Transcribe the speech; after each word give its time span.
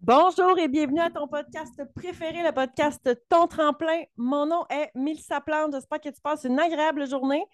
Bonjour 0.00 0.56
et 0.60 0.68
bienvenue 0.68 1.00
à 1.00 1.10
ton 1.10 1.26
podcast 1.26 1.74
préféré, 1.96 2.44
le 2.44 2.52
podcast 2.52 3.18
Ton 3.28 3.48
Tremplin. 3.48 4.04
Mon 4.16 4.46
nom 4.46 4.64
est 4.70 4.92
Mélissa 4.94 5.40
Plante. 5.40 5.72
J'espère 5.74 6.00
que 6.00 6.08
tu 6.08 6.20
passes 6.20 6.44
une 6.44 6.58
agréable 6.60 7.08
journée. 7.08 7.44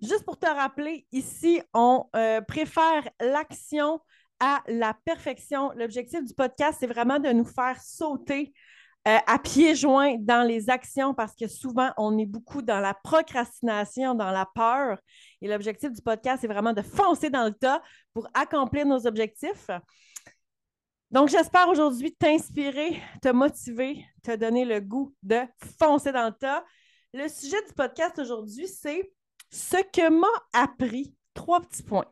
Juste 0.00 0.24
pour 0.24 0.38
te 0.38 0.46
rappeler, 0.46 1.06
ici, 1.12 1.60
on 1.74 2.06
euh, 2.16 2.40
préfère 2.40 3.06
l'action 3.20 4.00
à 4.40 4.62
la 4.68 4.96
perfection. 5.04 5.70
L'objectif 5.76 6.24
du 6.24 6.32
podcast, 6.32 6.78
c'est 6.80 6.86
vraiment 6.86 7.18
de 7.18 7.28
nous 7.28 7.44
faire 7.44 7.78
sauter 7.82 8.54
euh, 9.06 9.18
à 9.26 9.38
pieds 9.38 9.74
joints 9.74 10.16
dans 10.18 10.46
les 10.46 10.70
actions 10.70 11.12
parce 11.12 11.34
que 11.36 11.46
souvent, 11.46 11.90
on 11.98 12.16
est 12.16 12.26
beaucoup 12.26 12.62
dans 12.62 12.80
la 12.80 12.94
procrastination, 12.94 14.14
dans 14.14 14.30
la 14.30 14.48
peur. 14.54 14.98
Et 15.42 15.48
l'objectif 15.48 15.92
du 15.92 16.00
podcast, 16.00 16.38
c'est 16.40 16.48
vraiment 16.48 16.72
de 16.72 16.82
foncer 16.82 17.28
dans 17.28 17.44
le 17.44 17.52
tas 17.52 17.82
pour 18.14 18.28
accomplir 18.32 18.86
nos 18.86 19.06
objectifs. 19.06 19.70
Donc, 21.12 21.28
j'espère 21.28 21.68
aujourd'hui 21.68 22.14
t'inspirer, 22.14 22.98
te 23.20 23.28
motiver, 23.28 24.02
te 24.22 24.34
donner 24.34 24.64
le 24.64 24.80
goût 24.80 25.14
de 25.22 25.40
foncer 25.78 26.10
dans 26.10 26.24
le 26.24 26.32
tas. 26.32 26.64
Le 27.12 27.28
sujet 27.28 27.62
du 27.66 27.74
podcast 27.74 28.18
aujourd'hui, 28.18 28.66
c'est 28.66 29.12
ce 29.50 29.76
que 29.92 30.08
m'a 30.08 30.26
appris. 30.54 31.14
Trois 31.34 31.60
petits 31.60 31.82
points. 31.82 32.06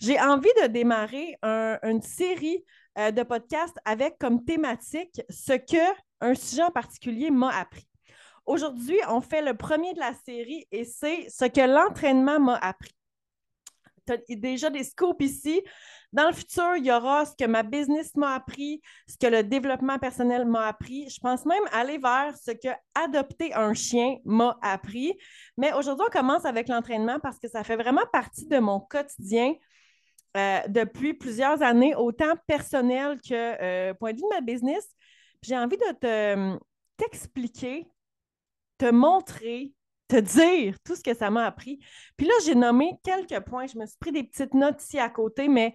J'ai 0.00 0.18
envie 0.18 0.48
de 0.62 0.68
démarrer 0.68 1.36
une 1.42 2.00
série 2.00 2.64
euh, 2.98 3.10
de 3.10 3.22
podcasts 3.22 3.76
avec 3.84 4.16
comme 4.18 4.42
thématique 4.42 5.20
ce 5.28 5.52
que 5.52 6.00
un 6.22 6.34
sujet 6.34 6.62
en 6.62 6.70
particulier 6.70 7.30
m'a 7.30 7.50
appris. 7.50 7.86
Aujourd'hui, 8.46 8.98
on 9.08 9.20
fait 9.20 9.42
le 9.42 9.54
premier 9.54 9.92
de 9.92 10.00
la 10.00 10.14
série 10.14 10.66
et 10.72 10.84
c'est 10.86 11.28
ce 11.28 11.44
que 11.44 11.60
l'entraînement 11.60 12.40
m'a 12.40 12.56
appris. 12.56 12.94
As 14.10 14.36
déjà 14.36 14.70
des 14.70 14.84
scoops 14.84 15.24
ici. 15.24 15.62
Dans 16.12 16.28
le 16.28 16.34
futur, 16.34 16.76
il 16.76 16.86
y 16.86 16.92
aura 16.92 17.24
ce 17.24 17.32
que 17.38 17.46
ma 17.46 17.62
business 17.62 18.16
m'a 18.16 18.34
appris, 18.34 18.80
ce 19.06 19.16
que 19.16 19.28
le 19.28 19.44
développement 19.44 19.98
personnel 19.98 20.44
m'a 20.44 20.66
appris. 20.66 21.08
Je 21.08 21.20
pense 21.20 21.46
même 21.46 21.62
aller 21.72 21.98
vers 21.98 22.34
ce 22.36 22.50
que 22.50 22.68
adopter 22.94 23.54
un 23.54 23.74
chien 23.74 24.16
m'a 24.24 24.58
appris. 24.60 25.14
Mais 25.56 25.72
aujourd'hui, 25.72 26.04
on 26.08 26.10
commence 26.10 26.44
avec 26.44 26.68
l'entraînement 26.68 27.20
parce 27.20 27.38
que 27.38 27.48
ça 27.48 27.62
fait 27.62 27.76
vraiment 27.76 28.04
partie 28.12 28.46
de 28.46 28.58
mon 28.58 28.80
quotidien. 28.80 29.54
Euh, 30.36 30.60
depuis 30.68 31.14
plusieurs 31.14 31.60
années, 31.60 31.94
autant 31.96 32.34
personnel 32.46 33.20
que 33.20 33.34
euh, 33.34 33.94
point 33.94 34.12
de 34.12 34.16
vue 34.16 34.22
de 34.22 34.34
ma 34.34 34.40
business. 34.40 34.86
J'ai 35.42 35.56
envie 35.56 35.76
de 35.76 35.92
te, 35.98 36.58
t'expliquer, 36.96 37.86
te 38.78 38.90
montrer, 38.90 39.72
te 40.10 40.20
dire 40.20 40.76
tout 40.84 40.96
ce 40.96 41.02
que 41.02 41.14
ça 41.14 41.30
m'a 41.30 41.46
appris. 41.46 41.78
Puis 42.16 42.26
là, 42.26 42.34
j'ai 42.44 42.54
nommé 42.54 42.92
quelques 43.04 43.40
points. 43.44 43.66
Je 43.66 43.78
me 43.78 43.86
suis 43.86 43.98
pris 43.98 44.12
des 44.12 44.24
petites 44.24 44.54
notes 44.54 44.82
ici 44.82 44.98
à 44.98 45.08
côté, 45.08 45.48
mais 45.48 45.74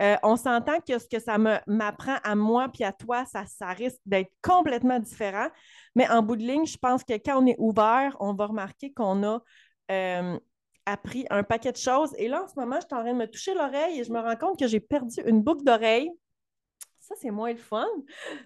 euh, 0.00 0.16
on 0.22 0.36
s'entend 0.36 0.78
que 0.80 0.98
ce 0.98 1.06
que 1.06 1.18
ça 1.18 1.38
m'apprend 1.38 2.16
à 2.22 2.34
moi 2.34 2.68
puis 2.72 2.84
à 2.84 2.92
toi, 2.92 3.24
ça, 3.24 3.44
ça 3.46 3.68
risque 3.68 4.00
d'être 4.06 4.32
complètement 4.42 4.98
différent. 4.98 5.48
Mais 5.94 6.08
en 6.08 6.22
bout 6.22 6.36
de 6.36 6.42
ligne, 6.42 6.66
je 6.66 6.78
pense 6.78 7.04
que 7.04 7.14
quand 7.14 7.42
on 7.42 7.46
est 7.46 7.56
ouvert, 7.58 8.16
on 8.20 8.34
va 8.34 8.46
remarquer 8.46 8.92
qu'on 8.92 9.22
a 9.22 9.42
euh, 9.90 10.38
appris 10.86 11.26
un 11.30 11.42
paquet 11.42 11.72
de 11.72 11.76
choses. 11.76 12.14
Et 12.18 12.28
là, 12.28 12.44
en 12.44 12.48
ce 12.48 12.54
moment, 12.56 12.76
je 12.76 12.86
suis 12.86 12.94
en 12.94 13.02
train 13.02 13.12
de 13.12 13.18
me 13.18 13.26
toucher 13.26 13.54
l'oreille 13.54 14.00
et 14.00 14.04
je 14.04 14.12
me 14.12 14.20
rends 14.20 14.36
compte 14.36 14.58
que 14.58 14.66
j'ai 14.66 14.80
perdu 14.80 15.20
une 15.26 15.42
boucle 15.42 15.64
d'oreille. 15.64 16.10
Ça, 17.00 17.14
c'est 17.20 17.30
moins 17.30 17.52
le 17.52 17.58
fun, 17.58 17.86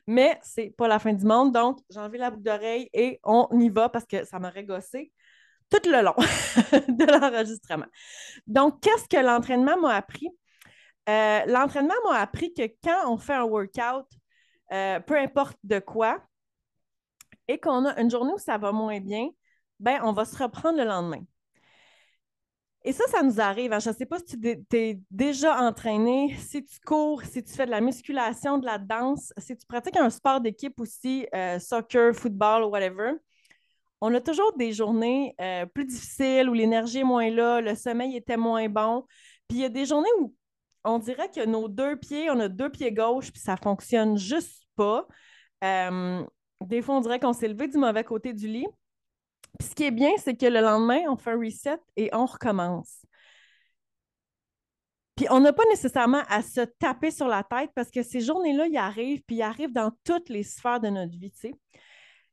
mais 0.06 0.38
c'est 0.42 0.70
pas 0.70 0.88
la 0.88 0.98
fin 0.98 1.12
du 1.12 1.24
monde. 1.24 1.52
Donc, 1.52 1.78
j'ai 1.90 2.00
enlevé 2.00 2.18
la 2.18 2.30
boucle 2.30 2.42
d'oreille 2.42 2.88
et 2.92 3.20
on 3.22 3.48
y 3.60 3.68
va 3.68 3.88
parce 3.88 4.06
que 4.06 4.24
ça 4.24 4.38
m'aurait 4.38 4.64
gossé 4.64 5.12
tout 5.70 5.90
le 5.90 6.02
long 6.02 6.14
de 6.88 7.04
l'enregistrement. 7.04 7.86
Donc, 8.46 8.80
qu'est-ce 8.80 9.08
que 9.08 9.22
l'entraînement 9.22 9.76
m'a 9.78 9.96
appris? 9.96 10.28
Euh, 11.08 11.40
l'entraînement 11.46 11.94
m'a 12.08 12.18
appris 12.18 12.52
que 12.52 12.66
quand 12.82 13.12
on 13.12 13.16
fait 13.16 13.34
un 13.34 13.44
workout, 13.44 14.06
euh, 14.72 15.00
peu 15.00 15.16
importe 15.18 15.58
de 15.62 15.78
quoi, 15.78 16.20
et 17.48 17.58
qu'on 17.58 17.84
a 17.86 18.00
une 18.00 18.10
journée 18.10 18.32
où 18.32 18.38
ça 18.38 18.58
va 18.58 18.72
moins 18.72 19.00
bien, 19.00 19.28
ben, 19.78 20.00
on 20.02 20.12
va 20.12 20.24
se 20.24 20.36
reprendre 20.42 20.78
le 20.78 20.84
lendemain. 20.84 21.22
Et 22.82 22.92
ça, 22.92 23.04
ça 23.08 23.22
nous 23.22 23.40
arrive. 23.40 23.72
Hein. 23.72 23.80
Je 23.80 23.90
ne 23.90 23.94
sais 23.94 24.06
pas 24.06 24.18
si 24.24 24.38
tu 24.38 24.76
es 24.76 25.00
déjà 25.10 25.60
entraîné, 25.60 26.36
si 26.38 26.64
tu 26.64 26.78
cours, 26.80 27.22
si 27.24 27.42
tu 27.42 27.52
fais 27.52 27.66
de 27.66 27.70
la 27.72 27.80
musculation, 27.80 28.58
de 28.58 28.66
la 28.66 28.78
danse, 28.78 29.32
si 29.38 29.56
tu 29.56 29.66
pratiques 29.66 29.96
un 29.96 30.08
sport 30.08 30.40
d'équipe 30.40 30.78
aussi, 30.78 31.26
euh, 31.34 31.58
soccer, 31.58 32.14
football 32.14 32.64
whatever. 32.64 33.14
On 34.08 34.14
a 34.14 34.20
toujours 34.20 34.52
des 34.56 34.72
journées 34.72 35.34
plus 35.74 35.84
difficiles 35.84 36.48
où 36.48 36.54
l'énergie 36.54 37.00
est 37.00 37.04
moins 37.04 37.28
là, 37.28 37.60
le 37.60 37.74
sommeil 37.74 38.16
était 38.16 38.36
moins 38.36 38.68
bon. 38.68 39.04
Puis 39.48 39.58
il 39.58 39.62
y 39.62 39.64
a 39.64 39.68
des 39.68 39.84
journées 39.84 40.08
où 40.20 40.32
on 40.84 41.00
dirait 41.00 41.28
que 41.28 41.44
nos 41.44 41.66
deux 41.66 41.96
pieds, 41.96 42.30
on 42.30 42.38
a 42.38 42.48
deux 42.48 42.70
pieds 42.70 42.92
gauche, 42.92 43.32
puis 43.32 43.40
ça 43.40 43.56
fonctionne 43.56 44.16
juste 44.16 44.62
pas. 44.76 45.08
Euh, 45.64 46.24
des 46.60 46.82
fois, 46.82 46.94
on 46.94 47.00
dirait 47.00 47.18
qu'on 47.18 47.32
s'est 47.32 47.48
levé 47.48 47.66
du 47.66 47.78
mauvais 47.78 48.04
côté 48.04 48.32
du 48.32 48.46
lit. 48.46 48.68
Puis 49.58 49.70
ce 49.70 49.74
qui 49.74 49.82
est 49.82 49.90
bien, 49.90 50.12
c'est 50.18 50.36
que 50.36 50.46
le 50.46 50.60
lendemain, 50.60 51.00
on 51.08 51.16
fait 51.16 51.32
un 51.32 51.38
reset 51.38 51.78
et 51.96 52.08
on 52.12 52.26
recommence. 52.26 53.04
Puis 55.16 55.26
on 55.30 55.40
n'a 55.40 55.52
pas 55.52 55.64
nécessairement 55.70 56.22
à 56.28 56.42
se 56.42 56.60
taper 56.60 57.10
sur 57.10 57.26
la 57.26 57.42
tête 57.42 57.70
parce 57.74 57.90
que 57.90 58.04
ces 58.04 58.20
journées-là, 58.20 58.68
ils 58.68 58.76
arrivent, 58.76 59.22
puis 59.26 59.38
ils 59.38 59.42
arrivent 59.42 59.72
dans 59.72 59.90
toutes 60.04 60.28
les 60.28 60.44
sphères 60.44 60.78
de 60.78 60.90
notre 60.90 61.18
vie, 61.18 61.32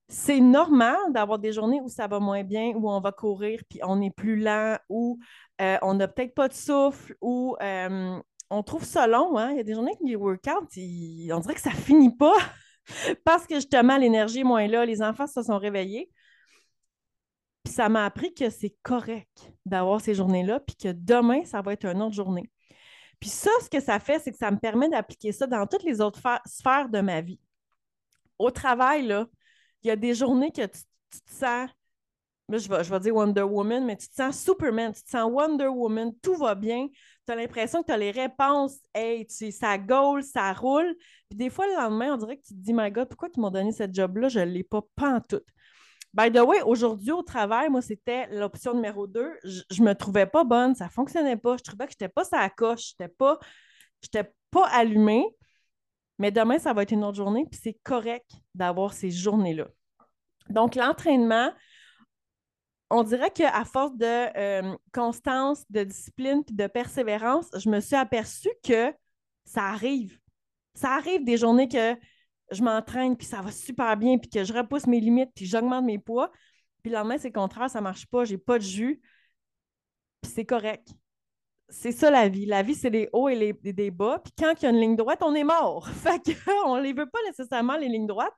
C'est 0.09 0.39
normal 0.39 0.97
d'avoir 1.09 1.39
des 1.39 1.53
journées 1.53 1.81
où 1.81 1.89
ça 1.89 2.07
va 2.07 2.19
moins 2.19 2.43
bien, 2.43 2.73
où 2.75 2.89
on 2.89 2.99
va 2.99 3.11
courir, 3.11 3.61
puis 3.69 3.79
on 3.83 4.01
est 4.01 4.13
plus 4.15 4.37
lent, 4.37 4.77
où 4.89 5.17
euh, 5.61 5.77
on 5.81 5.95
n'a 5.95 6.07
peut-être 6.07 6.35
pas 6.35 6.47
de 6.47 6.53
souffle, 6.53 7.15
où 7.21 7.55
euh, 7.61 8.19
on 8.49 8.63
trouve 8.63 8.83
ça 8.83 9.07
long. 9.07 9.37
Hein? 9.37 9.51
Il 9.51 9.57
y 9.57 9.59
a 9.59 9.63
des 9.63 9.73
journées 9.73 9.95
que 9.99 10.05
les 10.05 10.15
workouts, 10.15 10.67
on 11.31 11.39
dirait 11.39 11.55
que 11.55 11.61
ça 11.61 11.71
finit 11.71 12.15
pas 12.15 12.35
parce 13.25 13.47
que 13.47 13.55
justement, 13.55 13.97
l'énergie 13.97 14.41
est 14.41 14.45
moins 14.45 14.67
là, 14.67 14.85
les 14.85 15.01
enfants 15.01 15.27
se 15.27 15.41
sont 15.41 15.57
réveillés. 15.57 16.09
Puis 17.63 17.73
ça 17.73 17.87
m'a 17.89 18.05
appris 18.05 18.33
que 18.33 18.49
c'est 18.49 18.75
correct 18.83 19.51
d'avoir 19.65 20.01
ces 20.01 20.13
journées-là, 20.13 20.59
puis 20.59 20.75
que 20.75 20.91
demain, 20.91 21.45
ça 21.45 21.61
va 21.61 21.73
être 21.73 21.85
une 21.85 22.01
autre 22.01 22.15
journée. 22.15 22.49
Puis 23.19 23.29
ça, 23.29 23.51
ce 23.61 23.69
que 23.69 23.79
ça 23.79 23.99
fait, 23.99 24.19
c'est 24.19 24.31
que 24.31 24.37
ça 24.37 24.51
me 24.51 24.57
permet 24.57 24.89
d'appliquer 24.89 25.31
ça 25.31 25.47
dans 25.47 25.65
toutes 25.65 25.83
les 25.83 26.01
autres 26.01 26.19
sphères 26.45 26.89
de 26.89 26.99
ma 26.99 27.21
vie. 27.21 27.39
Au 28.37 28.51
travail, 28.51 29.07
là, 29.07 29.27
il 29.83 29.87
y 29.87 29.91
a 29.91 29.95
des 29.95 30.13
journées 30.13 30.51
que 30.51 30.65
tu, 30.65 30.79
te 30.79 31.31
sens, 31.31 31.69
je 32.49 32.69
vais, 32.69 32.83
je 32.83 32.89
vais 32.89 32.99
dire 32.99 33.15
Wonder 33.15 33.43
Woman, 33.43 33.85
mais 33.85 33.97
tu 33.97 34.07
te 34.07 34.15
sens 34.15 34.41
Superman, 34.41 34.93
tu 34.93 35.03
te 35.03 35.09
sens 35.09 35.29
Wonder 35.31 35.67
Woman, 35.67 36.13
tout 36.21 36.35
va 36.35 36.55
bien, 36.55 36.87
tu 37.25 37.31
as 37.31 37.35
l'impression 37.35 37.81
que 37.81 37.87
tu 37.87 37.93
as 37.93 37.97
les 37.97 38.11
réponses, 38.11 38.77
hey, 38.93 39.25
tu, 39.27 39.51
ça 39.51 39.77
goal, 39.77 40.23
ça 40.23 40.51
roule. 40.53 40.95
Puis 41.29 41.37
des 41.37 41.49
fois, 41.49 41.67
le 41.67 41.73
lendemain, 41.73 42.13
on 42.13 42.17
dirait 42.17 42.37
que 42.37 42.43
tu 42.43 42.53
te 42.53 42.59
dis, 42.59 42.73
my 42.73 42.91
God, 42.91 43.07
pourquoi 43.07 43.29
ils 43.35 43.39
m'ont 43.39 43.49
donné 43.49 43.71
cette 43.71 43.93
job-là? 43.93 44.29
Je 44.29 44.39
ne 44.39 44.45
l'ai 44.45 44.63
pas, 44.63 44.81
tout. 45.27 45.41
By 46.13 46.31
the 46.31 46.41
way, 46.41 46.61
aujourd'hui 46.61 47.11
au 47.11 47.23
travail, 47.23 47.69
moi, 47.69 47.81
c'était 47.81 48.27
l'option 48.27 48.75
numéro 48.75 49.07
2. 49.07 49.31
Je 49.43 49.81
ne 49.81 49.87
me 49.87 49.93
trouvais 49.95 50.27
pas 50.27 50.43
bonne, 50.43 50.75
ça 50.75 50.85
ne 50.85 50.89
fonctionnait 50.89 51.37
pas. 51.37 51.57
Je 51.57 51.63
trouvais 51.63 51.85
que 51.87 51.91
je 51.91 52.03
n'étais 52.03 52.13
pas 52.13 52.23
sa 52.23 52.47
coche, 52.49 52.93
je 52.99 53.03
n'étais 53.03 53.13
pas, 53.17 53.39
pas 54.51 54.67
allumée. 54.67 55.25
Mais 56.19 56.31
demain, 56.31 56.59
ça 56.59 56.73
va 56.73 56.83
être 56.83 56.91
une 56.91 57.03
autre 57.03 57.17
journée, 57.17 57.45
puis 57.49 57.59
c'est 57.61 57.77
correct 57.83 58.29
d'avoir 58.53 58.93
ces 58.93 59.11
journées-là. 59.11 59.67
Donc, 60.49 60.75
l'entraînement, 60.75 61.51
on 62.89 63.03
dirait 63.03 63.31
qu'à 63.31 63.65
force 63.65 63.95
de 63.95 64.37
euh, 64.37 64.75
constance, 64.93 65.63
de 65.69 65.83
discipline 65.83 66.43
de 66.51 66.67
persévérance, 66.67 67.49
je 67.57 67.69
me 67.69 67.79
suis 67.79 67.95
aperçue 67.95 68.51
que 68.63 68.93
ça 69.45 69.63
arrive. 69.63 70.19
Ça 70.75 70.91
arrive 70.91 71.23
des 71.23 71.37
journées 71.37 71.67
que 71.67 71.95
je 72.51 72.61
m'entraîne, 72.61 73.17
puis 73.17 73.25
ça 73.25 73.41
va 73.41 73.51
super 73.51 73.97
bien, 73.97 74.17
puis 74.17 74.29
que 74.29 74.43
je 74.43 74.53
repousse 74.53 74.85
mes 74.85 74.99
limites, 74.99 75.31
puis 75.35 75.45
j'augmente 75.45 75.85
mes 75.85 75.97
poids. 75.97 76.31
Puis 76.83 76.91
le 76.91 76.97
lendemain, 76.97 77.17
c'est 77.17 77.29
le 77.29 77.33
contraire, 77.33 77.69
ça 77.69 77.79
ne 77.79 77.83
marche 77.83 78.05
pas, 78.07 78.25
j'ai 78.25 78.37
pas 78.37 78.59
de 78.59 78.63
jus. 78.63 79.01
Puis 80.21 80.31
c'est 80.31 80.45
correct. 80.45 80.89
C'est 81.69 81.91
ça 81.91 82.11
la 82.11 82.29
vie. 82.29 82.45
La 82.45 82.61
vie, 82.61 82.75
c'est 82.75 82.89
les 82.89 83.09
hauts 83.13 83.29
et 83.29 83.35
les, 83.35 83.53
des 83.53 83.91
bas. 83.91 84.19
Puis 84.23 84.33
quand 84.37 84.53
il 84.59 84.63
y 84.63 84.67
a 84.67 84.71
une 84.71 84.79
ligne 84.79 84.95
droite, 84.95 85.19
on 85.21 85.33
est 85.33 85.43
mort. 85.43 85.87
Fait 86.03 86.21
qu'on 86.45 86.77
ne 86.77 86.81
les 86.81 86.93
veut 86.93 87.09
pas 87.09 87.19
nécessairement, 87.27 87.77
les 87.77 87.89
lignes 87.89 88.07
droites. 88.07 88.33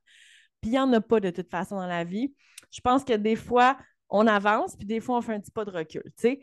Puis 0.61 0.71
il 0.71 0.73
n'y 0.73 0.79
en 0.79 0.91
a 0.93 1.01
pas 1.01 1.19
de 1.19 1.29
toute 1.29 1.49
façon 1.49 1.75
dans 1.75 1.87
la 1.87 2.03
vie. 2.03 2.33
Je 2.71 2.81
pense 2.81 3.03
que 3.03 3.13
des 3.13 3.35
fois, 3.35 3.77
on 4.09 4.27
avance, 4.27 4.75
puis 4.75 4.85
des 4.85 4.99
fois, 4.99 5.17
on 5.17 5.21
fait 5.21 5.33
un 5.33 5.39
petit 5.39 5.51
pas 5.51 5.65
de 5.65 5.71
recul. 5.71 6.03
Fait 6.17 6.39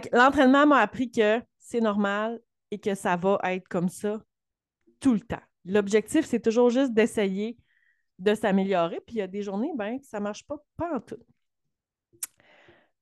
que 0.00 0.08
l'entraînement 0.12 0.66
m'a 0.66 0.78
appris 0.78 1.10
que 1.10 1.40
c'est 1.58 1.80
normal 1.80 2.40
et 2.70 2.78
que 2.78 2.94
ça 2.94 3.16
va 3.16 3.38
être 3.44 3.68
comme 3.68 3.88
ça 3.88 4.20
tout 5.00 5.14
le 5.14 5.20
temps. 5.20 5.42
L'objectif, 5.64 6.26
c'est 6.26 6.40
toujours 6.40 6.70
juste 6.70 6.92
d'essayer 6.92 7.56
de 8.18 8.34
s'améliorer. 8.34 9.00
Puis 9.06 9.16
il 9.16 9.18
y 9.18 9.22
a 9.22 9.26
des 9.26 9.42
journées, 9.42 9.72
ben, 9.76 9.98
ça 10.02 10.18
ne 10.18 10.24
marche 10.24 10.46
pas, 10.46 10.56
pas 10.76 10.96
en 10.96 11.00
tout. 11.00 11.16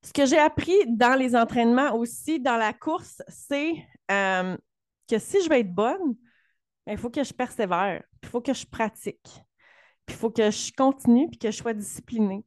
Ce 0.04 0.12
que 0.12 0.26
j'ai 0.26 0.38
appris 0.38 0.76
dans 0.88 1.14
les 1.14 1.36
entraînements 1.36 1.94
aussi, 1.94 2.40
dans 2.40 2.56
la 2.56 2.72
course, 2.72 3.22
c'est 3.28 3.74
euh, 4.10 4.56
que 5.08 5.18
si 5.18 5.42
je 5.42 5.48
veux 5.48 5.58
être 5.58 5.72
bonne, 5.72 6.16
ben, 6.86 6.92
il 6.92 6.98
faut 6.98 7.10
que 7.10 7.22
je 7.22 7.32
persévère, 7.32 8.02
il 8.22 8.28
faut 8.28 8.40
que 8.40 8.52
je 8.52 8.66
pratique, 8.66 9.28
puis 10.06 10.14
il 10.14 10.18
faut 10.18 10.30
que 10.30 10.50
je 10.50 10.72
continue, 10.72 11.28
puis 11.28 11.38
que 11.38 11.50
je 11.50 11.56
sois 11.56 11.72
disciplinée. 11.72 12.44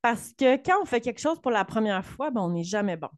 Parce 0.00 0.32
que 0.32 0.56
quand 0.56 0.80
on 0.82 0.84
fait 0.84 1.00
quelque 1.00 1.20
chose 1.20 1.40
pour 1.40 1.50
la 1.50 1.64
première 1.64 2.04
fois, 2.04 2.30
ben, 2.30 2.40
on 2.40 2.50
n'est 2.50 2.64
jamais 2.64 2.96
bon. 2.96 3.10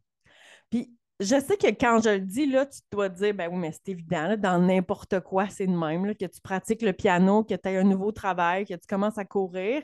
Puis 0.69 0.91
je 1.19 1.39
sais 1.39 1.57
que 1.57 1.67
quand 1.67 2.01
je 2.03 2.09
le 2.09 2.19
dis, 2.21 2.45
là, 2.45 2.65
tu 2.65 2.79
dois 2.91 3.09
dire, 3.09 3.33
ben 3.33 3.49
oui, 3.51 3.57
mais 3.57 3.71
c'est 3.71 3.89
évident, 3.89 4.35
dans 4.37 4.59
n'importe 4.59 5.19
quoi, 5.21 5.47
c'est 5.49 5.67
de 5.67 5.71
même, 5.71 6.13
que 6.15 6.25
tu 6.25 6.41
pratiques 6.41 6.81
le 6.81 6.93
piano, 6.93 7.43
que 7.43 7.55
tu 7.55 7.69
as 7.69 7.79
un 7.79 7.83
nouveau 7.83 8.11
travail, 8.11 8.65
que 8.65 8.73
tu 8.73 8.87
commences 8.87 9.17
à 9.17 9.25
courir. 9.25 9.83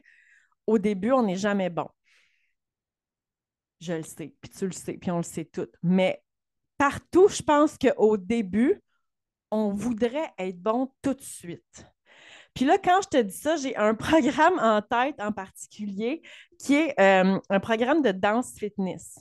Au 0.68 0.77
début, 0.77 1.12
on 1.12 1.24
n'est 1.24 1.38
jamais 1.38 1.69
bon. 1.69 1.88
Je 3.81 3.94
le 3.94 4.04
sais, 4.04 4.33
puis 4.39 4.51
tu 4.51 4.66
le 4.66 4.72
sais, 4.72 4.94
puis 4.94 5.12
on 5.12 5.18
le 5.18 5.24
sait 5.24 5.45
tout. 5.45 5.68
Mais 5.81 6.24
partout, 6.78 7.28
je 7.28 7.42
pense 7.42 7.78
qu'au 7.78 8.16
début, 8.16 8.80
on 9.50 9.74
voudrait 9.74 10.31
être 10.38 10.60
bon 10.62 10.92
tout 11.01 11.13
de 11.16 11.22
suite. 11.22 11.86
Puis 12.54 12.66
là, 12.66 12.78
quand 12.78 13.01
je 13.01 13.07
te 13.07 13.22
dis 13.22 13.36
ça, 13.36 13.56
j'ai 13.56 13.75
un 13.75 13.95
programme 13.95 14.60
en 14.60 14.81
tête 14.81 15.19
en 15.19 15.31
particulier 15.31 16.22
qui 16.60 16.75
est 16.75 17.00
euh, 17.00 17.39
un 17.50 17.60
programme 17.60 18.01
de 18.01 18.12
danse 18.12 18.54
fitness. 18.57 19.19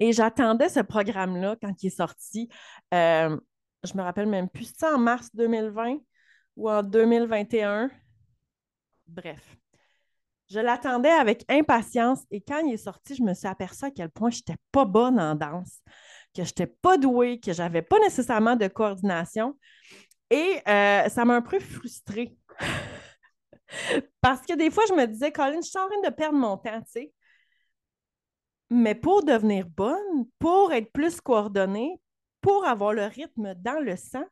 Et 0.00 0.12
j'attendais 0.12 0.68
ce 0.68 0.80
programme-là 0.80 1.56
quand 1.60 1.82
il 1.82 1.86
est 1.86 1.90
sorti. 1.96 2.48
Euh, 2.92 3.38
je 3.84 3.96
me 3.96 4.02
rappelle 4.02 4.28
même 4.28 4.48
plus, 4.48 4.72
c'est 4.76 4.86
en 4.86 4.98
mars 4.98 5.30
2020 5.34 5.98
ou 6.56 6.68
en 6.68 6.82
2021? 6.82 7.90
Bref. 9.06 9.56
Je 10.50 10.60
l'attendais 10.60 11.10
avec 11.10 11.44
impatience 11.50 12.20
et 12.30 12.40
quand 12.40 12.58
il 12.60 12.72
est 12.72 12.78
sorti, 12.78 13.14
je 13.14 13.22
me 13.22 13.34
suis 13.34 13.46
aperçue 13.46 13.84
à 13.84 13.90
quel 13.90 14.08
point 14.08 14.30
je 14.30 14.38
n'étais 14.38 14.56
pas 14.72 14.86
bonne 14.86 15.20
en 15.20 15.34
danse, 15.34 15.80
que 16.34 16.42
je 16.42 16.48
n'étais 16.48 16.66
pas 16.66 16.96
douée, 16.96 17.38
que 17.38 17.52
je 17.52 17.62
n'avais 17.62 17.82
pas 17.82 17.98
nécessairement 18.00 18.56
de 18.56 18.66
coordination. 18.66 19.58
Et 20.30 20.60
euh, 20.66 21.08
ça 21.08 21.24
m'a 21.24 21.36
un 21.36 21.42
peu 21.42 21.60
frustrée. 21.60 22.36
Parce 24.20 24.46
que 24.46 24.54
des 24.56 24.70
fois, 24.70 24.84
je 24.88 24.94
me 24.94 25.06
disais, 25.06 25.32
Colin, 25.32 25.60
je 25.60 25.68
suis 25.68 25.78
en 25.78 25.88
train 25.88 26.10
de 26.10 26.14
perdre 26.14 26.38
mon 26.38 26.56
temps, 26.56 26.80
tu 26.80 26.92
sais. 26.92 27.12
Mais 28.70 28.94
pour 28.94 29.24
devenir 29.24 29.66
bonne, 29.66 30.26
pour 30.38 30.72
être 30.72 30.92
plus 30.92 31.20
coordonnée, 31.20 32.00
pour 32.40 32.66
avoir 32.66 32.92
le 32.92 33.04
rythme 33.04 33.54
dans 33.54 33.82
le 33.82 33.96
sang, 33.96 34.24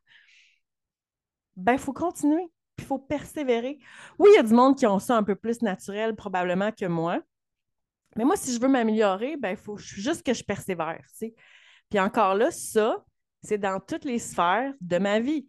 ben, 1.55 1.73
il 1.73 1.79
faut 1.79 1.93
continuer, 1.93 2.47
il 2.77 2.85
faut 2.85 2.99
persévérer. 2.99 3.79
Oui, 4.19 4.29
il 4.33 4.35
y 4.35 4.39
a 4.39 4.43
du 4.43 4.53
monde 4.53 4.77
qui 4.77 4.85
ont 4.85 4.99
ça 4.99 5.17
un 5.17 5.23
peu 5.23 5.35
plus 5.35 5.61
naturel, 5.61 6.15
probablement, 6.15 6.71
que 6.71 6.85
moi. 6.85 7.21
Mais 8.15 8.23
moi, 8.23 8.35
si 8.35 8.53
je 8.53 8.59
veux 8.59 8.67
m'améliorer, 8.67 9.37
ben, 9.37 9.51
il 9.51 9.57
faut 9.57 9.77
juste 9.77 10.23
que 10.23 10.33
je 10.33 10.43
persévère. 10.43 11.03
Puis 11.89 11.99
encore 11.99 12.35
là, 12.35 12.51
ça, 12.51 13.03
c'est 13.43 13.57
dans 13.57 13.79
toutes 13.79 14.05
les 14.05 14.19
sphères 14.19 14.73
de 14.81 14.97
ma 14.97 15.19
vie. 15.19 15.47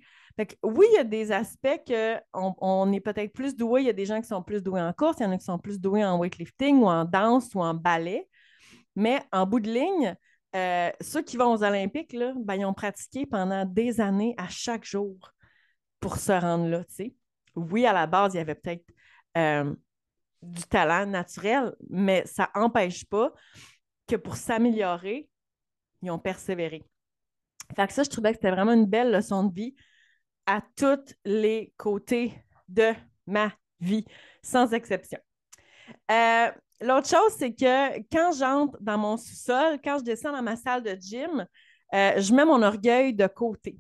oui, 0.63 0.87
il 0.93 0.97
y 0.97 0.99
a 0.99 1.05
des 1.05 1.33
aspects 1.33 1.81
qu'on 1.87 2.55
on 2.61 2.93
est 2.93 3.01
peut-être 3.01 3.33
plus 3.33 3.57
doué. 3.57 3.83
Il 3.83 3.87
y 3.87 3.91
a 3.91 3.95
des 3.95 4.07
gens 4.07 4.21
qui 4.21 4.29
sont 4.29 4.43
plus 4.43 4.63
doués 4.63 4.83
en 4.83 4.93
course, 4.93 5.17
il 5.21 5.25
y 5.25 5.27
en 5.27 5.33
a 5.33 5.39
qui 5.39 5.45
sont 5.45 5.59
plus 5.59 5.81
doués 5.81 6.05
en 6.05 6.19
weightlifting 6.19 6.79
ou 6.79 6.87
en 6.87 7.05
danse 7.05 7.55
ou 7.55 7.61
en 7.61 7.75
ballet. 7.75 8.29
Mais 8.97 9.21
en 9.33 9.47
bout 9.47 9.61
de 9.61 9.71
ligne, 9.71 10.17
euh, 10.57 10.91
ceux 11.01 11.23
qui 11.23 11.37
vont 11.37 11.53
aux 11.53 11.63
Olympiques, 11.63 12.13
là, 12.13 12.33
ben, 12.37 12.55
ils 12.55 12.65
ont 12.65 12.75
pratiqué 12.75 13.27
pendant 13.27 13.65
des 13.65 14.01
années 14.01 14.35
à 14.39 14.49
chaque 14.49 14.85
jour 14.85 15.33
pour 16.00 16.17
se 16.17 16.33
rendre 16.33 16.69
là. 16.69 16.83
Oui, 17.56 17.87
à 17.87 17.93
la 17.93 18.06
base, 18.06 18.35
il 18.35 18.39
y 18.39 18.41
avait 18.41 18.55
peut-être 18.55 18.85
euh, 19.37 19.75
du 20.43 20.62
talent 20.65 21.06
naturel, 21.06 21.75
mais 21.91 22.25
ça 22.27 22.50
n'empêche 22.55 23.05
pas 23.05 23.33
que 24.06 24.17
pour 24.17 24.37
s'améliorer, 24.37 25.29
ils 26.03 26.11
ont 26.11 26.19
persévéré. 26.19 26.85
Fait 27.75 27.87
que 27.87 27.93
ça, 27.93 28.03
je 28.03 28.11
trouvais 28.11 28.31
que 28.31 28.37
c'était 28.37 28.50
vraiment 28.50 28.73
une 28.73 28.87
belle 28.87 29.11
leçon 29.12 29.45
de 29.45 29.55
vie 29.55 29.75
à 30.47 30.62
tous 30.77 31.15
les 31.25 31.75
côtés 31.77 32.33
de 32.69 32.93
ma 33.27 33.53
vie, 33.81 34.05
sans 34.43 34.73
exception. 34.73 35.19
Euh, 36.11 36.50
L'autre 36.81 37.09
chose, 37.09 37.33
c'est 37.37 37.53
que 37.53 37.99
quand 38.12 38.33
j'entre 38.39 38.79
dans 38.81 38.99
mon 38.99 39.17
sous-sol, 39.17 39.79
quand 39.83 39.99
je 39.99 40.05
descends 40.05 40.33
dans 40.33 40.43
ma 40.43 40.56
salle 40.56 40.83
de 40.83 40.95
gym, 40.95 41.45
euh, 41.93 42.21
je 42.21 42.33
mets 42.33 42.45
mon 42.45 42.62
orgueil 42.62 43.15
de 43.15 43.27
côté. 43.27 43.79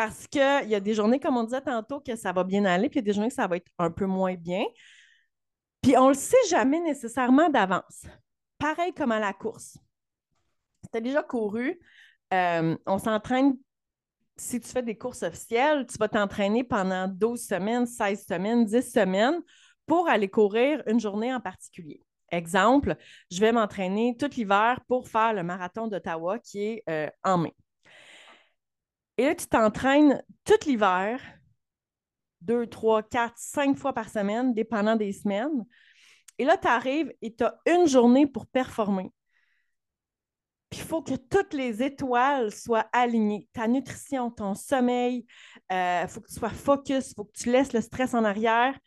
Parce 0.00 0.26
qu'il 0.26 0.40
y 0.40 0.74
a 0.74 0.80
des 0.80 0.94
journées, 0.94 1.20
comme 1.20 1.36
on 1.36 1.44
disait 1.44 1.60
tantôt, 1.60 2.00
que 2.00 2.16
ça 2.16 2.32
va 2.32 2.42
bien 2.42 2.64
aller, 2.64 2.88
puis 2.88 3.00
il 3.00 3.02
y 3.02 3.04
a 3.04 3.08
des 3.08 3.12
journées 3.12 3.28
que 3.28 3.34
ça 3.34 3.46
va 3.46 3.58
être 3.58 3.70
un 3.78 3.90
peu 3.90 4.06
moins 4.06 4.34
bien. 4.34 4.64
Puis 5.82 5.94
on 5.98 6.04
ne 6.04 6.08
le 6.08 6.14
sait 6.14 6.48
jamais 6.48 6.80
nécessairement 6.80 7.50
d'avance. 7.50 8.06
Pareil 8.56 8.94
comme 8.94 9.12
à 9.12 9.18
la 9.18 9.34
course. 9.34 9.76
Tu 10.90 10.96
as 10.96 11.02
déjà 11.02 11.22
couru, 11.22 11.78
euh, 12.32 12.78
on 12.86 12.96
s'entraîne, 12.96 13.58
si 14.38 14.58
tu 14.58 14.70
fais 14.70 14.82
des 14.82 14.96
courses 14.96 15.22
officielles, 15.22 15.84
tu 15.86 15.98
vas 15.98 16.08
t'entraîner 16.08 16.64
pendant 16.64 17.06
12 17.06 17.38
semaines, 17.38 17.84
16 17.84 18.24
semaines, 18.26 18.64
10 18.64 18.90
semaines 18.90 19.42
pour 19.84 20.08
aller 20.08 20.30
courir 20.30 20.82
une 20.86 20.98
journée 20.98 21.34
en 21.34 21.40
particulier. 21.40 22.00
Exemple, 22.30 22.96
je 23.30 23.38
vais 23.38 23.52
m'entraîner 23.52 24.16
tout 24.18 24.30
l'hiver 24.34 24.80
pour 24.88 25.08
faire 25.08 25.34
le 25.34 25.42
marathon 25.42 25.88
d'Ottawa 25.88 26.38
qui 26.38 26.62
est 26.62 26.84
euh, 26.88 27.10
en 27.22 27.36
mai. 27.36 27.54
Et 29.16 29.24
là, 29.24 29.34
tu 29.34 29.46
t'entraînes 29.46 30.22
tout 30.44 30.66
l'hiver, 30.66 31.20
deux, 32.40 32.66
trois, 32.66 33.02
quatre, 33.02 33.36
cinq 33.36 33.76
fois 33.76 33.92
par 33.92 34.08
semaine, 34.08 34.54
dépendant 34.54 34.96
des 34.96 35.12
semaines. 35.12 35.66
Et 36.38 36.44
là, 36.44 36.56
tu 36.56 36.68
arrives 36.68 37.12
et 37.20 37.34
tu 37.34 37.44
as 37.44 37.58
une 37.66 37.86
journée 37.86 38.26
pour 38.26 38.46
performer. 38.46 39.12
Puis 40.70 40.80
il 40.80 40.86
faut 40.86 41.02
que 41.02 41.16
toutes 41.16 41.52
les 41.52 41.82
étoiles 41.82 42.52
soient 42.52 42.88
alignées. 42.92 43.48
Ta 43.52 43.66
nutrition, 43.66 44.30
ton 44.30 44.54
sommeil, 44.54 45.26
il 45.68 45.74
euh, 45.74 46.06
faut 46.06 46.20
que 46.20 46.28
tu 46.28 46.34
sois 46.34 46.48
focus, 46.48 47.10
il 47.10 47.14
faut 47.16 47.24
que 47.24 47.36
tu 47.36 47.50
laisses 47.50 47.72
le 47.72 47.80
stress 47.80 48.14
en 48.14 48.24
arrière. 48.24 48.78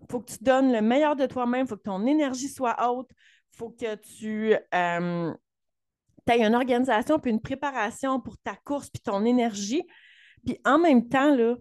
Il 0.00 0.06
faut 0.10 0.20
que 0.20 0.30
tu 0.30 0.38
donnes 0.42 0.72
le 0.72 0.82
meilleur 0.82 1.16
de 1.16 1.24
toi-même, 1.24 1.64
il 1.64 1.68
faut 1.68 1.76
que 1.76 1.82
ton 1.82 2.06
énergie 2.06 2.48
soit 2.48 2.76
haute, 2.90 3.10
il 3.54 3.56
faut 3.56 3.70
que 3.70 3.94
tu 3.94 4.54
euh, 4.74 5.34
aies 6.32 6.44
une 6.44 6.54
organisation 6.54 7.18
puis 7.18 7.30
une 7.30 7.40
préparation 7.40 8.20
pour 8.20 8.38
ta 8.38 8.56
course 8.56 8.90
puis 8.90 9.00
ton 9.02 9.24
énergie. 9.24 9.82
Puis 10.44 10.58
en 10.64 10.78
même 10.78 11.08
temps, 11.08 11.34
là, 11.34 11.56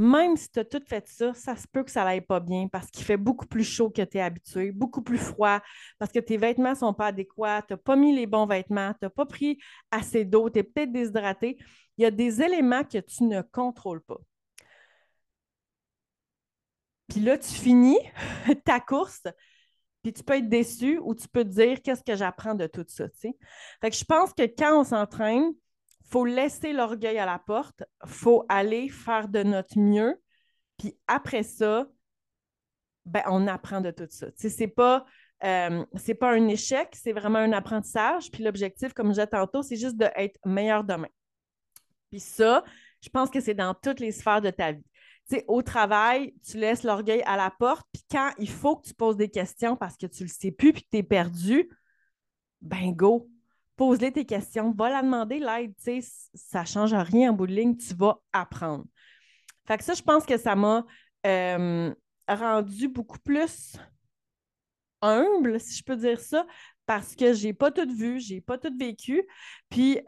même 0.00 0.36
si 0.36 0.50
tu 0.50 0.60
as 0.60 0.64
tout 0.64 0.82
fait 0.86 1.06
ça, 1.06 1.34
ça 1.34 1.56
se 1.56 1.66
peut 1.70 1.84
que 1.84 1.90
ça 1.90 2.04
n'aille 2.04 2.22
pas 2.22 2.40
bien 2.40 2.68
parce 2.68 2.90
qu'il 2.90 3.04
fait 3.04 3.18
beaucoup 3.18 3.46
plus 3.46 3.64
chaud 3.64 3.90
que 3.90 4.02
tu 4.02 4.16
es 4.16 4.20
habitué, 4.20 4.72
beaucoup 4.72 5.02
plus 5.02 5.18
froid, 5.18 5.60
parce 5.98 6.10
que 6.10 6.18
tes 6.18 6.38
vêtements 6.38 6.70
ne 6.70 6.76
sont 6.76 6.94
pas 6.94 7.08
adéquats, 7.08 7.62
tu 7.68 7.74
n'as 7.74 7.76
pas 7.76 7.96
mis 7.96 8.14
les 8.16 8.26
bons 8.26 8.46
vêtements, 8.46 8.92
tu 8.94 9.00
n'as 9.02 9.10
pas 9.10 9.26
pris 9.26 9.58
assez 9.90 10.24
d'eau, 10.24 10.48
tu 10.48 10.60
es 10.60 10.62
peut-être 10.62 10.92
déshydraté. 10.92 11.58
Il 11.98 12.02
y 12.02 12.06
a 12.06 12.10
des 12.10 12.40
éléments 12.40 12.82
que 12.82 12.98
tu 12.98 13.24
ne 13.24 13.42
contrôles 13.42 14.02
pas. 14.02 14.16
Puis 17.08 17.20
là, 17.20 17.36
tu 17.36 17.50
finis 17.50 17.98
ta 18.64 18.80
course, 18.80 19.24
puis 20.02 20.12
tu 20.12 20.22
peux 20.22 20.34
être 20.34 20.48
déçu 20.48 20.98
ou 20.98 21.14
tu 21.14 21.28
peux 21.28 21.44
te 21.44 21.50
dire 21.50 21.82
qu'est-ce 21.82 22.02
que 22.02 22.16
j'apprends 22.16 22.54
de 22.54 22.66
tout 22.66 22.84
ça. 22.88 23.06
Fait 23.20 23.90
que 23.90 23.96
je 23.96 24.04
pense 24.04 24.32
que 24.32 24.42
quand 24.42 24.80
on 24.80 24.84
s'entraîne, 24.84 25.52
il 25.52 26.08
faut 26.10 26.24
laisser 26.24 26.72
l'orgueil 26.72 27.18
à 27.18 27.26
la 27.26 27.38
porte, 27.38 27.84
il 28.04 28.10
faut 28.10 28.44
aller 28.48 28.88
faire 28.88 29.28
de 29.28 29.42
notre 29.42 29.78
mieux, 29.78 30.20
puis 30.78 30.96
après 31.06 31.42
ça, 31.42 31.86
ben, 33.04 33.22
on 33.26 33.46
apprend 33.46 33.80
de 33.80 33.90
tout 33.90 34.06
ça. 34.08 34.28
Ce 34.36 34.48
n'est 34.60 34.68
pas, 34.68 35.04
euh, 35.44 35.84
pas 36.18 36.32
un 36.32 36.48
échec, 36.48 36.88
c'est 36.92 37.12
vraiment 37.12 37.38
un 37.38 37.52
apprentissage. 37.52 38.30
Puis 38.30 38.42
l'objectif, 38.42 38.92
comme 38.92 39.08
je 39.08 39.12
disais 39.12 39.26
tantôt, 39.26 39.62
c'est 39.62 39.76
juste 39.76 39.96
d'être 39.96 40.38
meilleur 40.44 40.84
demain. 40.84 41.08
Puis 42.10 42.20
ça, 42.20 42.64
je 43.02 43.08
pense 43.08 43.30
que 43.30 43.40
c'est 43.40 43.54
dans 43.54 43.74
toutes 43.74 44.00
les 44.00 44.12
sphères 44.12 44.40
de 44.40 44.50
ta 44.50 44.72
vie 44.72 44.84
au 45.48 45.62
travail, 45.62 46.34
tu 46.42 46.56
laisses 46.56 46.82
l'orgueil 46.82 47.22
à 47.22 47.36
la 47.36 47.50
porte, 47.50 47.86
puis 47.92 48.02
quand 48.10 48.30
il 48.38 48.48
faut 48.48 48.76
que 48.76 48.88
tu 48.88 48.94
poses 48.94 49.16
des 49.16 49.28
questions 49.28 49.76
parce 49.76 49.96
que 49.96 50.06
tu 50.06 50.24
le 50.24 50.28
sais 50.28 50.50
plus 50.50 50.72
puis 50.72 50.82
que 50.82 50.88
tu 50.90 50.98
es 50.98 51.02
perdu, 51.02 51.68
ben 52.60 52.92
go, 52.92 53.28
pose-les 53.76 54.12
tes 54.12 54.26
questions, 54.26 54.72
va 54.72 54.90
la 54.90 55.02
demander 55.02 55.38
l'aide, 55.38 55.74
tu 55.76 56.02
sais, 56.02 56.12
ça 56.34 56.64
change 56.64 56.92
rien 56.92 57.30
en 57.30 57.34
bout 57.34 57.46
de 57.46 57.54
ligne, 57.54 57.76
tu 57.76 57.94
vas 57.94 58.20
apprendre. 58.32 58.84
Fait 59.66 59.78
que 59.78 59.84
ça, 59.84 59.94
je 59.94 60.02
pense 60.02 60.26
que 60.26 60.36
ça 60.36 60.54
m'a 60.56 60.84
rendu 62.28 62.88
beaucoup 62.88 63.18
plus 63.18 63.76
humble, 65.02 65.58
si 65.58 65.78
je 65.78 65.84
peux 65.84 65.96
dire 65.96 66.20
ça, 66.20 66.46
parce 66.86 67.14
que 67.14 67.32
j'ai 67.32 67.52
pas 67.52 67.70
tout 67.70 67.88
vu, 67.88 68.20
j'ai 68.20 68.40
pas 68.40 68.58
tout 68.58 68.76
vécu. 68.76 69.26
Puis 69.68 69.98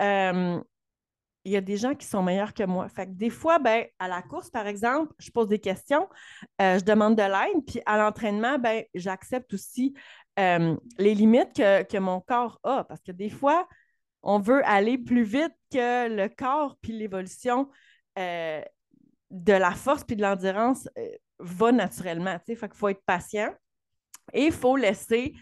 il 1.45 1.53
y 1.53 1.57
a 1.57 1.61
des 1.61 1.77
gens 1.77 1.95
qui 1.95 2.07
sont 2.07 2.23
meilleurs 2.23 2.55
que 2.55 2.63
moi. 2.63 2.89
Fait 2.89 3.07
que 3.07 3.13
des 3.13 3.31
fois, 3.31 3.59
ben, 3.59 3.85
à 3.99 4.09
la 4.09 4.23
course, 4.23 4.51
par 4.51 4.67
exemple, 4.67 5.13
je 5.19 5.31
pose 5.31 5.49
des 5.49 5.59
questions, 5.59 6.09
euh, 6.61 6.79
je 6.79 6.85
demande 6.85 7.17
de 7.17 7.23
l'aide, 7.23 7.65
puis 7.67 7.81
à 7.87 7.99
l'entraînement, 7.99 8.59
ben, 8.59 8.85
j'accepte 8.95 9.53
aussi 9.55 9.95
euh, 10.39 10.77
les 10.99 11.15
limites 11.15 11.55
que, 11.55 11.99
mon 11.99 12.21
corps 12.21 12.61
a. 12.63 12.85
Parce 12.85 13.03
que 13.03 13.13
des 13.13 13.31
fois, 13.31 13.69
on 14.23 14.39
veut 14.39 14.63
aller 14.65 14.99
plus 14.99 15.25
vite 15.25 15.55
que 15.73 16.09
le 16.09 16.29
corps, 16.29 16.77
puis 16.81 16.93
l'évolution 16.93 17.69
euh, 18.19 18.63
de 19.31 19.53
la 19.53 19.73
force 19.73 20.05
puis 20.05 20.17
de 20.17 20.23
l'endurance 20.23 20.89
va 21.41 21.73
naturellement. 21.73 22.39
Fait 22.47 22.57
qu'il 22.57 22.75
faut 22.75 22.89
être 22.89 23.03
patient 23.05 23.53
et 24.33 24.45
il 24.45 24.53
faut 24.53 24.77
laisser 24.77 25.35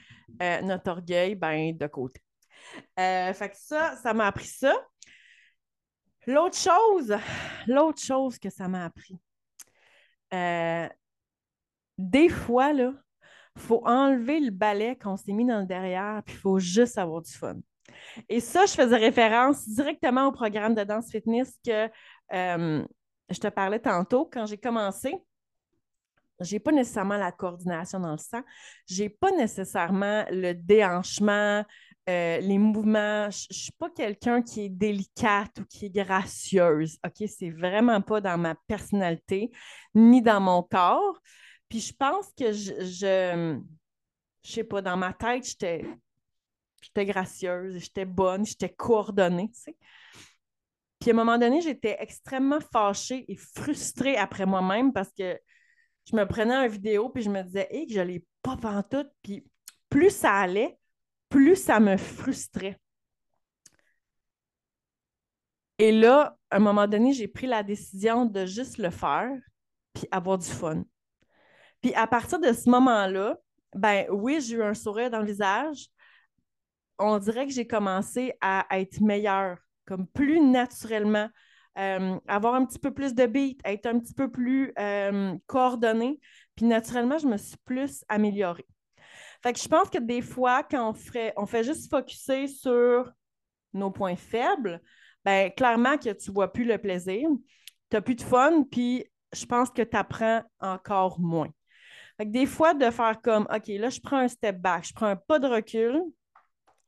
notre 0.63 0.93
orgueil 0.93 1.35
ben, 1.35 1.77
de 1.77 1.87
côté. 1.89 2.23
fait 2.97 3.51
que 3.51 3.57
ça, 3.57 3.97
ça 3.97 4.15
m'a 4.15 4.29
appris 4.29 4.47
ça. 4.47 4.75
L'autre 6.31 6.57
chose, 6.57 7.17
l'autre 7.67 8.01
chose 8.01 8.39
que 8.39 8.51
ça 8.51 8.69
m'a 8.69 8.85
appris, 8.85 9.19
euh, 10.33 10.89
des 11.99 12.29
fois, 12.29 12.71
il 12.71 12.95
faut 13.57 13.83
enlever 13.85 14.39
le 14.39 14.53
balai 14.53 14.97
qu'on 14.97 15.17
s'est 15.17 15.33
mis 15.33 15.45
dans 15.45 15.59
le 15.59 15.67
derrière, 15.67 16.23
puis 16.25 16.37
il 16.37 16.41
faut 16.41 16.61
juste 16.61 16.99
avoir 16.99 17.23
du 17.23 17.33
fun. 17.33 17.57
Et 18.29 18.39
ça, 18.39 18.65
je 18.67 18.75
faisais 18.75 18.97
référence 18.97 19.69
directement 19.69 20.29
au 20.29 20.33
programme 20.33 20.75
de 20.75 20.85
danse 20.85 21.11
fitness 21.11 21.59
que 21.67 21.91
euh, 22.33 22.87
je 23.29 23.39
te 23.41 23.49
parlais 23.49 23.81
tantôt. 23.81 24.25
Quand 24.33 24.47
j'ai 24.47 24.57
commencé, 24.57 25.13
je 26.39 26.53
n'ai 26.53 26.61
pas 26.61 26.71
nécessairement 26.71 27.17
la 27.17 27.33
coordination 27.33 27.99
dans 27.99 28.13
le 28.13 28.19
sang, 28.19 28.43
je 28.89 29.03
n'ai 29.03 29.09
pas 29.09 29.33
nécessairement 29.33 30.25
le 30.31 30.53
déhanchement, 30.53 31.65
euh, 32.09 32.39
les 32.41 32.59
mouvements. 32.59 33.31
Je 33.31 33.47
ne 33.51 33.55
suis 33.55 33.73
pas 33.73 33.91
quelqu'un 33.91 34.43
qui 34.43 34.63
est 34.63 34.69
délicate 34.69 35.59
ou 35.61 35.65
qui 35.65 35.87
est 35.87 35.91
gracieuse. 35.91 36.99
OK? 37.05 37.29
C'est 37.29 37.51
vraiment 37.51 38.01
pas 38.01 38.21
dans 38.21 38.39
ma 38.39 38.55
personnalité 38.67 39.51
ni 39.95 40.23
dans 40.23 40.41
mon 40.41 40.63
corps. 40.63 41.21
Puis 41.69 41.81
je 41.81 41.93
pense 41.93 42.33
que 42.37 42.53
je, 42.53 42.73
je, 42.83 43.61
sais 44.43 44.65
pas, 44.65 44.83
dans 44.83 44.97
ma 44.97 45.13
tête, 45.13 45.47
j'étais 45.47 45.85
j'étais 46.83 47.05
gracieuse, 47.05 47.79
j'étais 47.79 48.07
bonne, 48.07 48.45
j'étais 48.47 48.71
coordonnée, 48.71 49.51
tu 49.53 49.61
sais. 49.61 49.77
Puis 50.99 51.11
à 51.11 51.15
un 51.15 51.17
moment 51.17 51.39
donné, 51.39 51.61
j'étais 51.61 51.97
extrêmement 52.01 52.61
fâchée 52.73 53.25
et 53.29 53.37
frustrée 53.37 54.17
après 54.17 54.47
moi-même 54.47 54.93
parce 54.93 55.13
que 55.13 55.39
je 56.11 56.17
me 56.17 56.25
prenais 56.27 56.55
une 56.55 56.71
vidéo 56.71 57.09
puis 57.11 57.23
je 57.23 57.31
me 57.31 57.43
disais, 57.43 57.69
hé, 57.71 57.87
que 57.87 57.93
je 57.93 58.01
l'ai 58.01 58.25
pas 58.43 58.57
tout. 58.83 59.07
Puis 59.23 59.47
plus 59.89 60.11
ça 60.11 60.35
allait, 60.35 60.79
plus 61.31 61.57
ça 61.57 61.81
me 61.81 61.97
frustrait. 61.97 62.79
Et 65.79 65.93
là, 65.93 66.37
à 66.51 66.57
un 66.57 66.59
moment 66.59 66.87
donné, 66.87 67.15
j'ai 67.15 67.29
pris 67.29 67.47
la 67.47 67.63
décision 67.63 68.27
de 68.27 68.45
juste 68.45 68.77
le 68.77 68.91
faire 68.91 69.31
puis 69.95 70.05
avoir 70.11 70.37
du 70.37 70.47
fun. 70.47 70.85
Puis 71.81 71.95
à 71.95 72.07
partir 72.07 72.39
de 72.39 72.53
ce 72.53 72.69
moment-là, 72.69 73.39
ben 73.75 74.07
oui, 74.11 74.41
j'ai 74.41 74.57
eu 74.57 74.63
un 74.63 74.75
sourire 74.75 75.11
dans 75.11 75.21
le 75.21 75.27
visage. 75.27 75.87
On 76.99 77.19
dirait 77.19 77.47
que 77.47 77.53
j'ai 77.53 77.67
commencé 77.67 78.35
à, 78.43 78.67
être 78.73 79.01
meilleure, 79.01 79.59
comme 79.87 80.07
plus 80.07 80.41
naturellement, 80.41 81.31
euh, 81.79 82.19
avoir 82.29 82.55
un 82.57 82.67
petit 82.67 82.79
peu 82.79 82.93
plus 82.93 83.15
de 83.15 83.25
beat, 83.25 83.61
être 83.65 83.87
un 83.87 83.99
petit 84.01 84.13
peu 84.13 84.31
plus 84.31 84.75
euh, 84.79 85.35
coordonnée. 85.47 86.21
Puis 86.57 86.67
naturellement, 86.67 87.17
je 87.17 87.27
me 87.27 87.39
suis 87.39 87.57
plus 87.65 88.05
améliorée. 88.09 88.67
Fait 89.43 89.53
que 89.53 89.59
je 89.59 89.69
pense 89.69 89.89
que 89.89 89.99
des 89.99 90.23
fois, 90.23 90.63
quand 90.63 90.91
on 90.91 90.93
fait, 90.93 91.33
on 91.37 91.47
fait 91.47 91.65
juste 91.65 91.91
focuser 91.91 92.47
sur 92.47 93.11
nos 93.73 93.91
points 93.91 94.17
faibles, 94.17 94.81
ben 95.25 95.51
clairement 95.51 95.97
que 95.97 96.11
tu 96.11 96.31
vois 96.31 96.53
plus 96.53 96.65
le 96.65 96.79
plaisir, 96.79 97.29
tu 97.91 97.97
n'as 97.97 98.01
plus 98.01 98.15
de 98.15 98.23
fun, 98.23 98.65
puis 98.71 99.05
je 99.33 99.47
pense 99.47 99.71
que 99.71 99.83
tu 99.83 99.97
apprends 99.97 100.43
encore 100.61 101.21
moins 101.21 101.51
des 102.25 102.47
fois, 102.47 102.75
de 102.75 102.91
faire 102.91 103.21
comme, 103.23 103.47
OK, 103.55 103.69
là, 103.69 103.91
je 103.91 104.01
prends 104.01 104.19
un 104.19 104.29
step 104.29 104.59
back, 104.59 104.85
je 104.85 104.93
prends 104.93 105.07
un 105.07 105.17
pas 105.17 105.39
de 105.39 105.47
recul, 105.47 106.03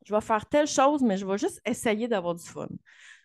je 0.05 0.15
vais 0.15 0.21
faire 0.21 0.47
telle 0.47 0.67
chose, 0.67 1.03
mais 1.03 1.17
je 1.17 1.27
vais 1.27 1.39
juste 1.39 1.61
essayer 1.65 2.09
d'avoir 2.09 2.35
du 2.35 2.45
fun. 2.45 2.69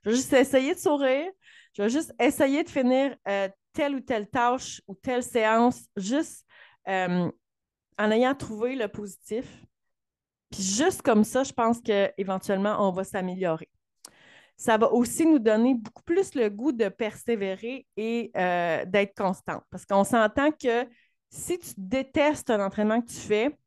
Je 0.03 0.11
vais 0.11 0.15
juste 0.15 0.33
essayer 0.33 0.73
de 0.73 0.79
sourire, 0.79 1.29
je 1.73 1.83
vais 1.83 1.89
juste 1.89 2.13
essayer 2.19 2.63
de 2.63 2.69
finir 2.69 3.15
euh, 3.27 3.49
telle 3.73 3.95
ou 3.95 3.99
telle 3.99 4.29
tâche 4.29 4.81
ou 4.87 4.95
telle 4.95 5.23
séance, 5.23 5.85
juste 5.95 6.45
euh, 6.87 7.29
en 7.97 8.11
ayant 8.11 8.35
trouvé 8.35 8.75
le 8.75 8.87
positif. 8.87 9.45
Puis 10.51 10.63
juste 10.63 11.01
comme 11.01 11.23
ça, 11.23 11.43
je 11.43 11.53
pense 11.53 11.79
qu'éventuellement, 11.81 12.87
on 12.87 12.91
va 12.91 13.03
s'améliorer. 13.03 13.69
Ça 14.55 14.77
va 14.77 14.91
aussi 14.91 15.25
nous 15.25 15.39
donner 15.39 15.75
beaucoup 15.75 16.03
plus 16.03 16.33
le 16.33 16.49
goût 16.49 16.71
de 16.71 16.89
persévérer 16.89 17.85
et 17.95 18.31
euh, 18.35 18.85
d'être 18.85 19.15
constant. 19.15 19.61
Parce 19.69 19.85
qu'on 19.85 20.03
s'entend 20.03 20.51
que 20.51 20.87
si 21.29 21.59
tu 21.59 21.73
détestes 21.77 22.49
un 22.49 22.65
entraînement 22.65 23.01
que 23.01 23.09
tu 23.09 23.19
fais, 23.19 23.57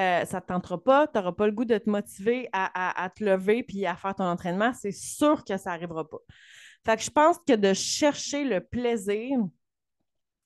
euh, 0.00 0.24
ça 0.24 0.36
ne 0.36 0.40
te 0.40 0.46
tentera 0.46 0.82
pas, 0.82 1.06
tu 1.06 1.18
n'auras 1.18 1.32
pas 1.32 1.46
le 1.46 1.52
goût 1.52 1.64
de 1.64 1.76
te 1.76 1.90
motiver 1.90 2.48
à, 2.52 3.10
te 3.14 3.24
lever 3.24 3.62
puis 3.62 3.84
à 3.84 3.94
faire 3.96 4.14
ton 4.14 4.24
entraînement, 4.24 4.72
c'est 4.72 4.92
sûr 4.92 5.44
que 5.44 5.56
ça 5.56 5.70
n'arrivera 5.70 6.08
pas. 6.08 6.18
Fait 6.84 6.96
que 6.96 7.02
je 7.02 7.10
pense 7.10 7.38
que 7.46 7.54
de 7.54 7.72
chercher 7.74 8.44
le 8.44 8.60
plaisir, 8.60 9.38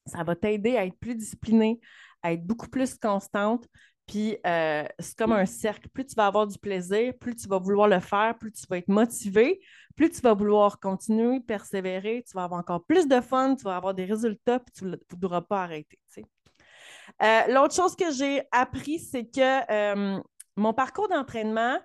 ça 0.07 0.25
va 0.25 0.35
t'aider 0.35 0.77
à 0.77 0.85
être 0.85 0.99
plus 0.99 1.15
disciplinée, 1.15 1.81
à 2.23 2.33
être 2.33 2.45
beaucoup 2.45 2.69
plus 2.69 2.97
constante. 2.99 3.67
Puis 4.07 4.39
euh, 4.47 4.85
c'est 5.01 5.17
comme 5.17 5.33
un 5.33 5.47
cercle. 5.47 5.89
Plus 5.89 6.07
tu 6.07 6.15
vas 6.15 6.27
avoir 6.27 6.47
du 6.47 6.59
plaisir, 6.59 7.13
plus 7.19 7.35
tu 7.35 7.49
vas 7.49 7.59
vouloir 7.59 7.89
le 7.89 7.99
faire, 7.99 8.39
plus 8.39 8.53
tu 8.53 8.65
vas 8.69 8.79
être 8.79 8.89
motivé, 8.89 9.61
plus 9.97 10.11
tu 10.11 10.21
vas 10.21 10.33
vouloir 10.33 10.79
continuer, 10.79 11.41
persévérer, 11.41 12.25
tu 12.27 12.33
vas 12.35 12.45
avoir 12.45 12.61
encore 12.61 12.85
plus 12.85 13.09
de 13.09 13.21
fun, 13.21 13.57
tu 13.57 13.65
vas 13.65 13.77
avoir 13.77 13.95
des 13.95 14.05
résultats, 14.05 14.61
puis 14.61 14.73
tu 14.73 14.85
ne 14.85 14.97
voudras 15.11 15.43
pas 15.43 15.65
arrêter. 15.65 15.99
Euh, 17.23 17.41
l'autre 17.49 17.75
chose 17.75 17.97
que 17.97 18.13
j'ai 18.13 18.43
appris, 18.53 18.99
c'est 19.01 19.25
que 19.25 19.73
euh, 19.73 20.21
mon 20.57 20.73
parcours 20.73 21.09
d'entraînement 21.09 21.79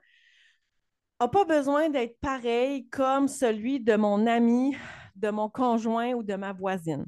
n'a 1.19 1.27
pas 1.27 1.45
besoin 1.45 1.89
d'être 1.89 2.19
pareil 2.19 2.88
comme 2.89 3.27
celui 3.27 3.79
de 3.79 3.95
mon 3.95 4.27
ami, 4.27 4.75
de 5.15 5.29
mon 5.29 5.50
conjoint 5.50 6.13
ou 6.13 6.23
de 6.23 6.35
ma 6.35 6.53
voisine. 6.53 7.05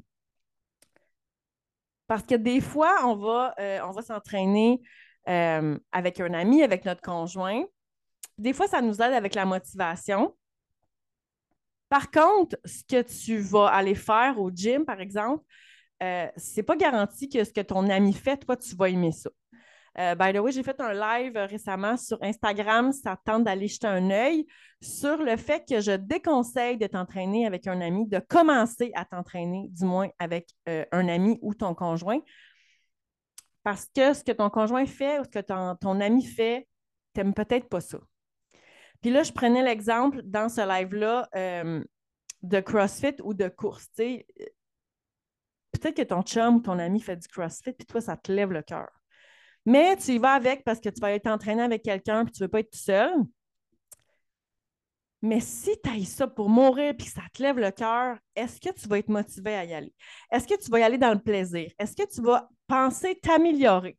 Parce 2.06 2.22
que 2.22 2.34
des 2.34 2.60
fois, 2.60 2.98
on 3.04 3.16
va, 3.16 3.54
euh, 3.58 3.80
va 3.92 4.02
s'entraîner 4.02 4.80
avec 5.26 6.20
un 6.20 6.34
ami, 6.34 6.62
avec 6.62 6.84
notre 6.84 7.00
conjoint. 7.00 7.62
Des 8.36 8.52
fois, 8.52 8.66
ça 8.66 8.82
nous 8.82 9.00
aide 9.00 9.14
avec 9.14 9.34
la 9.34 9.46
motivation. 9.46 10.36
Par 11.88 12.10
contre, 12.10 12.58
ce 12.64 12.82
que 12.82 13.02
tu 13.02 13.38
vas 13.38 13.68
aller 13.68 13.94
faire 13.94 14.38
au 14.38 14.50
gym, 14.50 14.84
par 14.84 15.00
exemple, 15.00 15.44
euh, 16.02 16.26
c'est 16.36 16.62
pas 16.62 16.76
garanti 16.76 17.28
que 17.28 17.44
ce 17.44 17.52
que 17.52 17.60
ton 17.60 17.88
ami 17.88 18.12
fait, 18.12 18.38
toi, 18.38 18.56
tu 18.56 18.74
vas 18.74 18.88
aimer 18.88 19.12
ça. 19.12 19.30
Euh, 19.98 20.14
by 20.14 20.32
the 20.32 20.38
way, 20.38 20.52
j'ai 20.52 20.62
fait 20.62 20.80
un 20.80 20.92
live 20.92 21.36
récemment 21.36 21.96
sur 21.96 22.20
Instagram. 22.22 22.92
Ça 22.92 23.18
tente 23.24 23.44
d'aller 23.44 23.68
jeter 23.68 23.86
un 23.86 24.10
œil 24.10 24.46
sur 24.80 25.16
le 25.18 25.36
fait 25.36 25.64
que 25.68 25.80
je 25.80 25.92
déconseille 25.92 26.76
de 26.76 26.86
t'entraîner 26.86 27.46
avec 27.46 27.66
un 27.66 27.80
ami, 27.80 28.06
de 28.08 28.18
commencer 28.18 28.90
à 28.94 29.04
t'entraîner, 29.04 29.68
du 29.70 29.84
moins 29.84 30.08
avec 30.18 30.50
euh, 30.68 30.84
un 30.92 31.08
ami 31.08 31.38
ou 31.42 31.54
ton 31.54 31.74
conjoint. 31.74 32.20
Parce 33.62 33.86
que 33.94 34.12
ce 34.12 34.24
que 34.24 34.32
ton 34.32 34.50
conjoint 34.50 34.84
fait 34.84 35.20
ou 35.20 35.24
ce 35.24 35.30
que 35.30 35.40
ton, 35.40 36.00
ami 36.00 36.24
fait, 36.24 36.68
tu 37.14 37.20
n'aimes 37.20 37.32
peut-être 37.32 37.68
pas 37.68 37.80
ça. 37.80 37.98
Puis 39.00 39.10
là, 39.10 39.22
je 39.22 39.32
prenais 39.32 39.62
l'exemple 39.62 40.22
dans 40.22 40.48
ce 40.48 40.60
live-là 40.66 41.28
de 42.42 42.60
CrossFit 42.60 43.16
ou 43.22 43.32
de 43.32 43.48
course 43.48 43.88
peut-être 45.84 45.96
que 45.96 46.02
ton 46.02 46.22
chum 46.22 46.56
ou 46.56 46.60
ton 46.60 46.78
ami 46.78 47.00
fait 47.00 47.16
du 47.16 47.28
CrossFit, 47.28 47.72
puis 47.72 47.86
toi, 47.86 48.00
ça 48.00 48.16
te 48.16 48.32
lève 48.32 48.52
le 48.52 48.62
cœur. 48.62 48.88
Mais 49.66 49.96
tu 49.96 50.12
y 50.12 50.18
vas 50.18 50.32
avec 50.32 50.64
parce 50.64 50.80
que 50.80 50.88
tu 50.88 51.00
vas 51.00 51.12
être 51.12 51.26
entraîné 51.26 51.62
avec 51.62 51.82
quelqu'un, 51.82 52.24
puis 52.24 52.32
tu 52.32 52.42
ne 52.42 52.46
veux 52.46 52.50
pas 52.50 52.60
être 52.60 52.70
tout 52.70 52.78
seul. 52.78 53.12
Mais 55.22 55.40
si 55.40 55.70
tu 55.82 55.88
as 55.88 56.04
ça 56.04 56.28
pour 56.28 56.50
mourir 56.50 56.94
puis 56.94 57.06
que 57.06 57.12
ça 57.12 57.22
te 57.32 57.42
lève 57.42 57.58
le 57.58 57.70
cœur, 57.70 58.18
est-ce 58.36 58.60
que 58.60 58.70
tu 58.78 58.86
vas 58.86 58.98
être 58.98 59.08
motivé 59.08 59.54
à 59.54 59.64
y 59.64 59.72
aller? 59.72 59.94
Est-ce 60.30 60.46
que 60.46 60.62
tu 60.62 60.70
vas 60.70 60.80
y 60.80 60.82
aller 60.82 60.98
dans 60.98 61.14
le 61.14 61.18
plaisir? 61.18 61.70
Est-ce 61.78 61.96
que 61.96 62.06
tu 62.06 62.20
vas 62.20 62.46
penser 62.66 63.18
t'améliorer? 63.22 63.96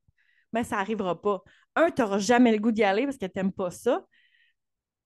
Mais 0.53 0.63
ça 0.63 0.75
n'arrivera 0.75 1.19
pas. 1.19 1.41
Un, 1.75 1.89
tu 1.89 2.03
n'auras 2.03 2.19
jamais 2.19 2.51
le 2.51 2.59
goût 2.59 2.71
d'y 2.71 2.83
aller 2.83 3.05
parce 3.05 3.17
que 3.17 3.25
tu 3.25 3.31
n'aimes 3.37 3.51
pas 3.51 3.71
ça. 3.71 4.05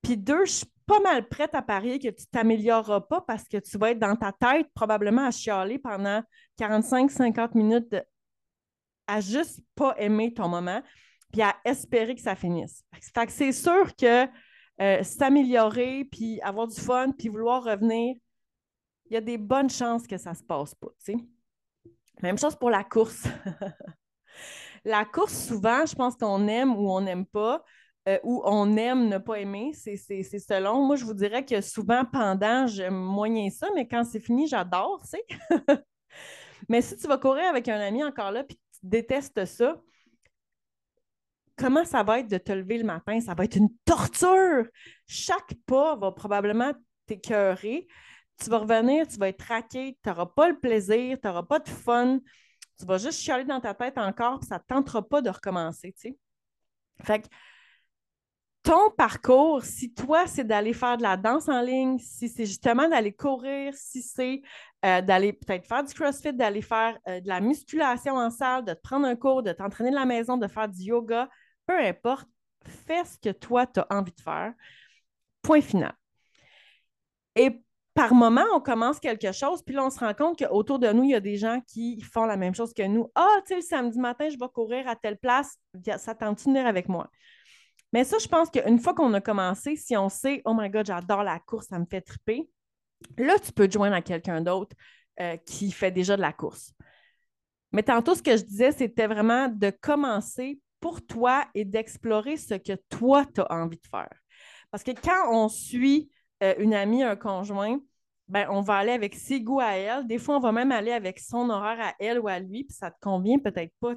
Puis 0.02 0.18
deux, 0.18 0.44
je 0.44 0.52
suis 0.52 0.74
pas 0.86 1.00
mal 1.00 1.26
prête 1.30 1.56
à 1.56 1.62
parier 1.62 2.00
que 2.00 2.10
tu 2.10 2.24
ne 2.24 2.38
t'amélioreras 2.38 3.02
pas 3.02 3.22
parce 3.22 3.46
que 3.46 3.58
tu 3.58 3.78
vas 3.78 3.92
être 3.92 4.00
dans 4.00 4.18
ta 4.18 4.34
tête 4.34 4.68
probablement 4.74 5.26
à 5.26 5.32
chialer 5.32 5.80
pendant 5.80 6.22
45-50 6.60 7.56
minutes 7.56 7.96
à 9.10 9.22
juste 9.22 9.62
pas 9.76 9.96
aimer 9.98 10.34
ton 10.34 10.48
moment 10.48 10.82
puis 11.32 11.42
à 11.42 11.56
espérer 11.66 12.16
que 12.16 12.22
ça 12.22 12.36
finisse. 12.36 12.84
C'est 13.28 13.52
sûr 13.52 13.96
que 13.96 14.28
euh, 14.82 15.04
s'améliorer, 15.04 16.06
puis 16.06 16.40
avoir 16.42 16.68
du 16.68 16.80
fun, 16.80 17.12
puis 17.12 17.28
vouloir 17.28 17.64
revenir, 17.64 18.16
il 19.10 19.14
y 19.14 19.18
a 19.18 19.22
des 19.22 19.38
bonnes 19.38 19.70
chances 19.70 20.08
que 20.08 20.18
ça 20.18 20.34
se 20.34 20.44
passe 20.44 20.74
pas. 20.76 20.88
Même 22.22 22.38
chose 22.38 22.56
pour 22.56 22.70
la 22.70 22.84
course. 22.84 23.26
la 24.86 25.06
course, 25.06 25.48
souvent, 25.48 25.86
je 25.86 25.96
pense 25.96 26.16
qu'on 26.16 26.48
aime 26.48 26.76
ou 26.76 26.90
on 26.90 27.02
n'aime 27.02 27.26
pas. 27.26 27.64
Euh, 28.08 28.18
où 28.24 28.42
on 28.46 28.78
aime 28.78 29.10
ne 29.10 29.18
pas 29.18 29.40
aimer, 29.40 29.72
c'est 29.74 29.98
selon. 29.98 30.86
Moi, 30.86 30.96
je 30.96 31.04
vous 31.04 31.14
dirais 31.14 31.46
que 31.46 31.60
souvent, 31.60 32.06
pendant, 32.06 32.66
j'aime 32.66 32.96
moyen 32.96 33.50
ça, 33.50 33.68
mais 33.76 33.88
quand 33.88 34.04
c'est 34.06 34.22
fini, 34.22 34.48
j'adore, 34.48 35.04
mais 36.70 36.82
si 36.82 36.96
tu 36.96 37.08
vas 37.08 37.18
courir 37.18 37.50
avec 37.50 37.68
un 37.68 37.80
ami 37.80 38.04
encore 38.04 38.32
là, 38.32 38.44
puis 38.44 38.58
détestes 38.84 39.46
ça, 39.46 39.82
comment 41.60 41.86
ça 41.86 42.04
va 42.04 42.20
être 42.20 42.30
de 42.30 42.38
te 42.38 42.52
lever 42.52 42.78
le 42.78 42.86
matin? 42.86 43.20
Ça 43.20 43.34
va 43.34 43.44
être 43.44 43.58
une 43.58 43.76
torture. 43.86 44.66
Chaque 45.08 45.54
pas 45.66 45.96
va 45.96 46.12
probablement 46.12 46.74
t'écœurer. 47.06 47.88
Tu 48.42 48.50
vas 48.50 48.60
revenir, 48.60 49.08
tu 49.08 49.18
vas 49.18 49.28
être 49.28 49.46
traqué, 49.46 49.98
tu 50.02 50.10
n'auras 50.10 50.28
pas 50.28 50.50
le 50.50 50.58
plaisir, 50.60 51.18
tu 51.22 51.28
n'auras 51.28 51.44
pas 51.44 51.60
de 51.60 51.68
fun. 51.68 52.20
Tu 52.80 52.86
vas 52.86 52.98
juste 52.98 53.20
chialer 53.20 53.44
dans 53.44 53.60
ta 53.60 53.74
tête 53.74 53.98
encore, 53.98 54.40
puis 54.40 54.48
ça 54.48 54.56
ne 54.56 54.64
tentera 54.76 55.08
pas 55.08 55.22
de 55.22 55.30
recommencer. 55.30 55.94
Fait 57.04 57.22
que 57.22 57.28
ton 58.64 58.92
parcours, 58.92 59.64
si 59.64 59.94
toi, 59.94 60.28
c'est 60.28 60.46
d'aller 60.46 60.74
faire 60.74 60.98
de 60.98 61.04
la 61.04 61.18
danse 61.18 61.50
en 61.50 61.62
ligne, 61.62 61.98
si 61.98 62.30
c'est 62.30 62.46
justement 62.46 62.88
d'aller 62.88 63.14
courir, 63.14 63.74
si 63.74 64.02
c'est 64.02 64.42
euh, 64.86 65.02
d'aller 65.02 65.34
peut-être 65.34 65.68
faire 65.68 65.84
du 65.84 65.94
CrossFit, 65.94 66.34
d'aller 66.34 66.62
faire 66.62 66.98
euh, 67.08 67.20
de 67.20 67.28
la 67.28 67.42
musculation 67.42 68.16
en 68.16 68.30
salle, 68.30 68.64
de 68.64 68.74
te 68.74 68.82
prendre 68.82 69.06
un 69.06 69.16
cours, 69.16 69.44
de 69.44 69.52
t'entraîner 69.52 69.90
de 69.92 69.96
la 69.96 70.06
maison, 70.06 70.38
de 70.38 70.48
faire 70.48 70.70
du 70.70 70.84
yoga, 70.84 71.28
peu 71.66 71.78
importe, 71.78 72.28
fais 72.66 73.04
ce 73.04 73.18
que 73.18 73.30
toi, 73.30 73.68
tu 73.68 73.80
as 73.80 73.88
envie 73.90 74.14
de 74.14 74.22
faire. 74.22 74.54
Point 75.42 75.62
final. 75.62 75.94
Et 77.36 77.62
par 77.94 78.14
moment, 78.14 78.46
on 78.54 78.62
commence 78.62 79.00
quelque 79.00 79.34
chose, 79.34 79.62
puis 79.64 79.76
là, 79.76 79.86
on 79.86 79.90
se 79.90 80.00
rend 80.00 80.14
compte 80.14 80.40
qu'autour 80.40 80.80
de 80.80 80.90
nous, 80.94 81.04
il 81.04 81.10
y 81.10 81.16
a 81.16 81.20
des 81.20 81.36
gens 81.36 81.60
qui 81.68 82.00
font 82.02 82.26
la 82.26 82.38
même 82.38 82.56
chose 82.56 82.74
que 82.74 82.88
nous. 82.88 83.12
Ah, 83.16 83.36
tu 83.46 83.50
sais, 83.50 83.56
le 83.56 83.62
samedi 83.62 84.00
matin, 84.00 84.30
je 84.30 84.38
vais 84.38 84.48
courir 84.54 84.88
à 84.88 84.96
telle 84.96 85.18
place, 85.18 85.58
ça 85.98 86.16
tente 86.16 86.48
de 86.48 86.58
avec 86.58 86.88
moi? 86.88 87.10
Mais 87.92 88.06
ça, 88.06 88.18
je 88.20 88.28
pense 88.28 88.50
qu'une 88.50 88.80
fois 88.80 88.94
qu'on 88.94 89.14
a 89.14 89.20
commencé, 89.20 89.76
si 89.76 89.98
on 89.98 90.08
sait, 90.08 90.42
oh 90.46 90.54
my 90.56 90.70
God, 90.70 90.86
j'adore 90.86 91.24
la 91.24 91.40
course, 91.40 91.68
ça 91.68 91.80
me 91.80 91.86
fait 91.86 92.02
triper, 92.02 92.50
là, 93.18 93.38
tu 93.40 93.52
peux 93.52 93.68
te 93.68 93.74
joindre 93.74 93.96
à 93.96 94.02
quelqu'un 94.02 94.42
d'autre 94.42 94.76
euh, 95.20 95.38
qui 95.38 95.72
fait 95.72 95.92
déjà 95.92 96.16
de 96.16 96.22
la 96.22 96.34
course. 96.34 96.74
Mais 97.72 97.84
tantôt, 97.84 98.16
ce 98.16 98.24
que 98.24 98.36
je 98.36 98.44
disais, 98.44 98.72
c'était 98.72 99.08
vraiment 99.08 99.48
de 99.48 99.70
commencer 99.70 100.60
pour 100.80 101.06
toi 101.06 101.46
et 101.54 101.66
d'explorer 101.66 102.38
ce 102.38 102.56
que 102.56 102.74
toi, 102.90 103.26
tu 103.34 103.42
as 103.42 103.52
envie 103.52 103.78
de 103.78 103.88
faire. 103.90 104.10
Parce 104.72 104.84
que 104.84 104.92
quand 104.92 105.32
on 105.32 105.50
suit 105.50 106.10
euh, 106.44 106.56
une 106.58 106.74
amie, 106.74 107.04
un 107.04 107.16
conjoint, 107.16 107.80
ben, 108.28 108.48
on 108.52 108.62
va 108.62 108.78
aller 108.78 108.92
avec 108.92 109.16
ses 109.16 109.42
goûts 109.42 109.60
à 109.60 109.72
elle. 109.72 110.08
Des 110.08 110.20
fois, 110.20 110.38
on 110.38 110.40
va 110.40 110.52
même 110.52 110.72
aller 110.72 110.92
avec 110.92 111.20
son 111.20 111.50
horaire 111.50 111.80
à 111.80 111.96
elle 112.00 112.20
ou 112.20 112.28
à 112.28 112.40
lui, 112.40 112.64
puis 112.64 112.76
ça 112.76 112.92
te 112.92 113.00
convient 113.02 113.40
peut-être 113.40 113.74
pas. 113.80 113.96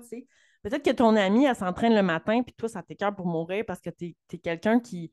Peut-être 0.62 0.84
que 0.84 0.90
ton 0.90 1.16
amie, 1.16 1.44
elle 1.44 1.54
s'entraîne 1.54 1.94
le 1.94 2.02
matin, 2.02 2.42
puis 2.42 2.54
toi, 2.54 2.68
ça 2.68 2.82
t'écœure 2.82 3.14
pour 3.14 3.26
mourir 3.26 3.64
parce 3.66 3.80
que 3.80 3.90
tu 3.90 4.16
es, 4.32 4.38
quelqu'un 4.38 4.80
qui, 4.80 5.10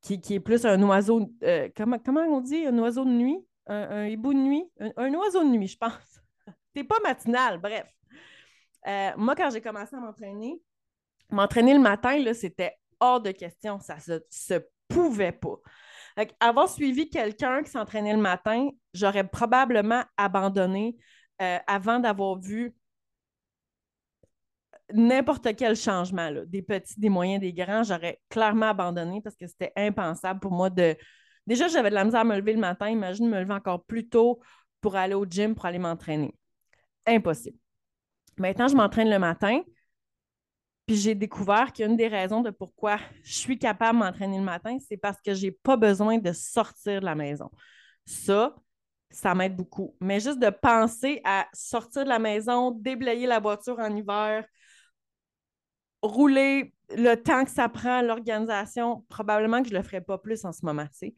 qui, 0.00 0.34
est 0.34 0.40
plus 0.40 0.64
un 0.64 0.82
oiseau. 0.82 1.30
Euh, 1.42 1.68
comment, 1.76 1.98
comment 1.98 2.22
on 2.22 2.40
dit? 2.40 2.66
Un 2.66 2.78
oiseau 2.78 3.04
de 3.04 3.10
nuit? 3.10 3.38
Un, 3.66 4.06
hibou 4.06 4.32
de 4.32 4.38
nuit? 4.38 4.64
Un, 4.96 5.14
oiseau 5.14 5.44
de 5.44 5.48
nuit, 5.48 5.68
je 5.68 5.76
pense. 5.76 6.20
T'es 6.74 6.84
pas 6.84 6.98
matinal, 7.02 7.58
bref. 7.58 7.86
Euh, 8.86 9.10
moi, 9.16 9.34
quand 9.34 9.50
j'ai 9.50 9.60
commencé 9.60 9.94
à 9.94 10.00
m'entraîner, 10.00 10.60
m'entraîner 11.30 11.74
le 11.74 11.80
matin, 11.80 12.22
c'était 12.34 12.76
hors 12.98 13.20
de 13.20 13.30
question. 13.30 13.78
Ça 13.78 13.98
se, 13.98 14.24
se 14.30 14.54
pouvait 14.88 15.32
pas. 15.32 15.56
Avoir 16.40 16.68
suivi 16.68 17.08
quelqu'un 17.08 17.62
qui 17.62 17.70
s'entraînait 17.70 18.14
le 18.14 18.20
matin, 18.20 18.68
j'aurais 18.92 19.26
probablement 19.26 20.02
abandonné 20.16 20.96
euh, 21.40 21.58
avant 21.66 22.00
d'avoir 22.00 22.38
vu 22.38 22.74
n'importe 24.92 25.54
quel 25.56 25.76
changement, 25.76 26.30
des 26.46 26.62
petits, 26.62 26.98
des 26.98 27.08
moyens, 27.08 27.40
des 27.40 27.52
grands, 27.52 27.82
j'aurais 27.82 28.20
clairement 28.28 28.70
abandonné 28.70 29.20
parce 29.20 29.36
que 29.36 29.46
c'était 29.46 29.72
impensable 29.76 30.40
pour 30.40 30.52
moi 30.52 30.70
de. 30.70 30.96
Déjà, 31.46 31.68
j'avais 31.68 31.90
de 31.90 31.94
la 31.94 32.04
misère 32.04 32.20
à 32.20 32.24
me 32.24 32.36
lever 32.36 32.52
le 32.52 32.60
matin. 32.60 32.88
Imagine 32.88 33.28
me 33.28 33.40
lever 33.40 33.54
encore 33.54 33.84
plus 33.84 34.08
tôt 34.08 34.40
pour 34.80 34.96
aller 34.96 35.14
au 35.14 35.24
gym, 35.24 35.54
pour 35.54 35.66
aller 35.66 35.78
m'entraîner. 35.78 36.34
Impossible. 37.06 37.58
Maintenant, 38.36 38.68
je 38.68 38.76
m'entraîne 38.76 39.10
le 39.10 39.18
matin. 39.18 39.60
Puis 40.86 40.96
j'ai 40.96 41.14
découvert 41.14 41.72
qu'une 41.72 41.96
des 41.96 42.08
raisons 42.08 42.40
de 42.40 42.50
pourquoi 42.50 42.98
je 43.22 43.34
suis 43.34 43.58
capable 43.58 43.98
de 43.98 44.04
m'entraîner 44.04 44.38
le 44.38 44.44
matin, 44.44 44.76
c'est 44.80 44.96
parce 44.96 45.20
que 45.20 45.34
je 45.34 45.46
n'ai 45.46 45.52
pas 45.52 45.76
besoin 45.76 46.18
de 46.18 46.32
sortir 46.32 47.00
de 47.00 47.04
la 47.04 47.14
maison. 47.14 47.48
Ça, 48.06 48.56
ça 49.10 49.34
m'aide 49.34 49.56
beaucoup. 49.56 49.94
Mais 50.00 50.20
juste 50.20 50.38
de 50.38 50.50
penser 50.50 51.20
à 51.24 51.46
sortir 51.52 52.04
de 52.04 52.08
la 52.08 52.18
maison, 52.18 52.70
déblayer 52.70 53.26
la 53.26 53.38
voiture 53.38 53.78
en 53.78 53.94
hiver, 53.94 54.44
rouler 56.02 56.74
le 56.96 57.14
temps 57.14 57.44
que 57.44 57.50
ça 57.50 57.68
prend, 57.68 58.02
l'organisation, 58.02 59.04
probablement 59.08 59.62
que 59.62 59.68
je 59.68 59.74
ne 59.74 59.78
le 59.78 59.84
ferai 59.84 60.00
pas 60.00 60.18
plus 60.18 60.44
en 60.44 60.52
ce 60.52 60.64
moment. 60.64 60.86
Fait 60.92 61.12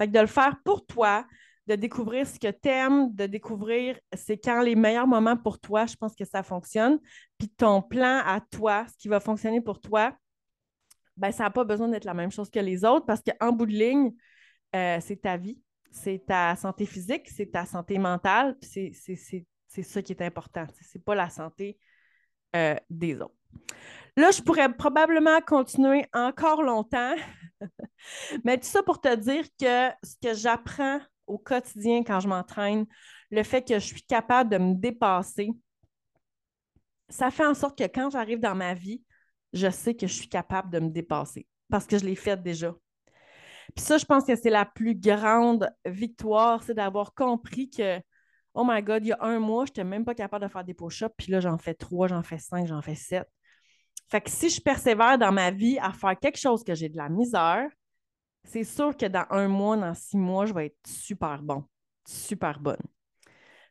que 0.00 0.12
de 0.12 0.20
le 0.20 0.26
faire 0.26 0.56
pour 0.64 0.86
toi, 0.86 1.26
de 1.66 1.74
découvrir 1.76 2.26
ce 2.26 2.38
que 2.38 2.50
tu 2.50 2.68
aimes, 2.68 3.14
de 3.14 3.26
découvrir 3.26 3.98
c'est 4.12 4.38
quand 4.38 4.60
les 4.62 4.74
meilleurs 4.74 5.06
moments 5.06 5.36
pour 5.36 5.60
toi, 5.60 5.86
je 5.86 5.94
pense 5.94 6.14
que 6.14 6.24
ça 6.24 6.42
fonctionne. 6.42 6.98
Puis 7.38 7.48
ton 7.48 7.82
plan 7.82 8.22
à 8.24 8.40
toi, 8.40 8.86
ce 8.88 8.96
qui 8.96 9.08
va 9.08 9.20
fonctionner 9.20 9.60
pour 9.60 9.80
toi, 9.80 10.16
ben, 11.16 11.30
ça 11.32 11.44
n'a 11.44 11.50
pas 11.50 11.64
besoin 11.64 11.88
d'être 11.88 12.04
la 12.04 12.14
même 12.14 12.30
chose 12.30 12.50
que 12.50 12.60
les 12.60 12.84
autres 12.84 13.06
parce 13.06 13.20
qu'en 13.22 13.52
bout 13.52 13.66
de 13.66 13.72
ligne, 13.72 14.12
euh, 14.74 14.98
c'est 15.00 15.20
ta 15.20 15.36
vie, 15.36 15.60
c'est 15.90 16.24
ta 16.26 16.56
santé 16.56 16.86
physique, 16.86 17.28
c'est 17.28 17.50
ta 17.50 17.66
santé 17.66 17.98
mentale, 17.98 18.56
c'est 18.62 18.92
ça 18.92 20.02
qui 20.02 20.12
est 20.12 20.22
important. 20.22 20.66
Ce 20.80 20.96
n'est 20.96 21.04
pas 21.04 21.14
la 21.14 21.28
santé 21.28 21.78
euh, 22.56 22.76
des 22.88 23.20
autres. 23.20 23.39
Là, 24.16 24.30
je 24.30 24.42
pourrais 24.42 24.72
probablement 24.72 25.40
continuer 25.40 26.04
encore 26.12 26.62
longtemps, 26.62 27.14
mais 28.44 28.58
tout 28.58 28.66
ça 28.66 28.82
pour 28.82 29.00
te 29.00 29.14
dire 29.14 29.44
que 29.58 29.90
ce 30.04 30.16
que 30.22 30.34
j'apprends 30.34 31.00
au 31.26 31.38
quotidien 31.38 32.02
quand 32.02 32.20
je 32.20 32.28
m'entraîne, 32.28 32.86
le 33.30 33.42
fait 33.42 33.62
que 33.62 33.74
je 33.74 33.86
suis 33.86 34.02
capable 34.02 34.50
de 34.50 34.58
me 34.58 34.74
dépasser, 34.74 35.50
ça 37.08 37.30
fait 37.30 37.46
en 37.46 37.54
sorte 37.54 37.78
que 37.78 37.84
quand 37.84 38.10
j'arrive 38.10 38.40
dans 38.40 38.54
ma 38.54 38.74
vie, 38.74 39.02
je 39.52 39.70
sais 39.70 39.94
que 39.94 40.06
je 40.06 40.14
suis 40.14 40.28
capable 40.28 40.70
de 40.70 40.80
me 40.80 40.90
dépasser 40.90 41.46
parce 41.68 41.86
que 41.86 41.98
je 41.98 42.04
l'ai 42.04 42.16
fait 42.16 42.40
déjà. 42.40 42.74
Puis 43.74 43.84
ça, 43.84 43.98
je 43.98 44.04
pense 44.04 44.24
que 44.24 44.34
c'est 44.34 44.50
la 44.50 44.64
plus 44.64 44.96
grande 44.96 45.70
victoire, 45.84 46.62
c'est 46.62 46.74
d'avoir 46.74 47.14
compris 47.14 47.70
que, 47.70 48.00
oh 48.54 48.64
my 48.66 48.82
God, 48.82 49.04
il 49.04 49.08
y 49.08 49.12
a 49.12 49.18
un 49.20 49.38
mois, 49.38 49.64
je 49.64 49.70
n'étais 49.70 49.84
même 49.84 50.04
pas 50.04 50.14
capable 50.14 50.44
de 50.44 50.50
faire 50.50 50.64
des 50.64 50.74
push-ups, 50.74 51.14
puis 51.16 51.30
là, 51.30 51.40
j'en 51.40 51.58
fais 51.58 51.74
trois, 51.74 52.08
j'en 52.08 52.22
fais 52.22 52.38
cinq, 52.38 52.66
j'en 52.66 52.82
fais 52.82 52.96
sept. 52.96 53.28
Fait 54.10 54.20
que 54.20 54.30
si 54.30 54.50
je 54.50 54.60
persévère 54.60 55.18
dans 55.18 55.30
ma 55.30 55.52
vie 55.52 55.78
à 55.78 55.92
faire 55.92 56.18
quelque 56.18 56.38
chose 56.38 56.64
que 56.64 56.74
j'ai 56.74 56.88
de 56.88 56.96
la 56.96 57.08
misère, 57.08 57.70
c'est 58.42 58.64
sûr 58.64 58.96
que 58.96 59.06
dans 59.06 59.26
un 59.30 59.46
mois, 59.46 59.76
dans 59.76 59.94
six 59.94 60.16
mois, 60.16 60.46
je 60.46 60.52
vais 60.52 60.66
être 60.66 60.86
super 60.86 61.40
bon, 61.42 61.64
super 62.06 62.58
bonne. 62.58 62.82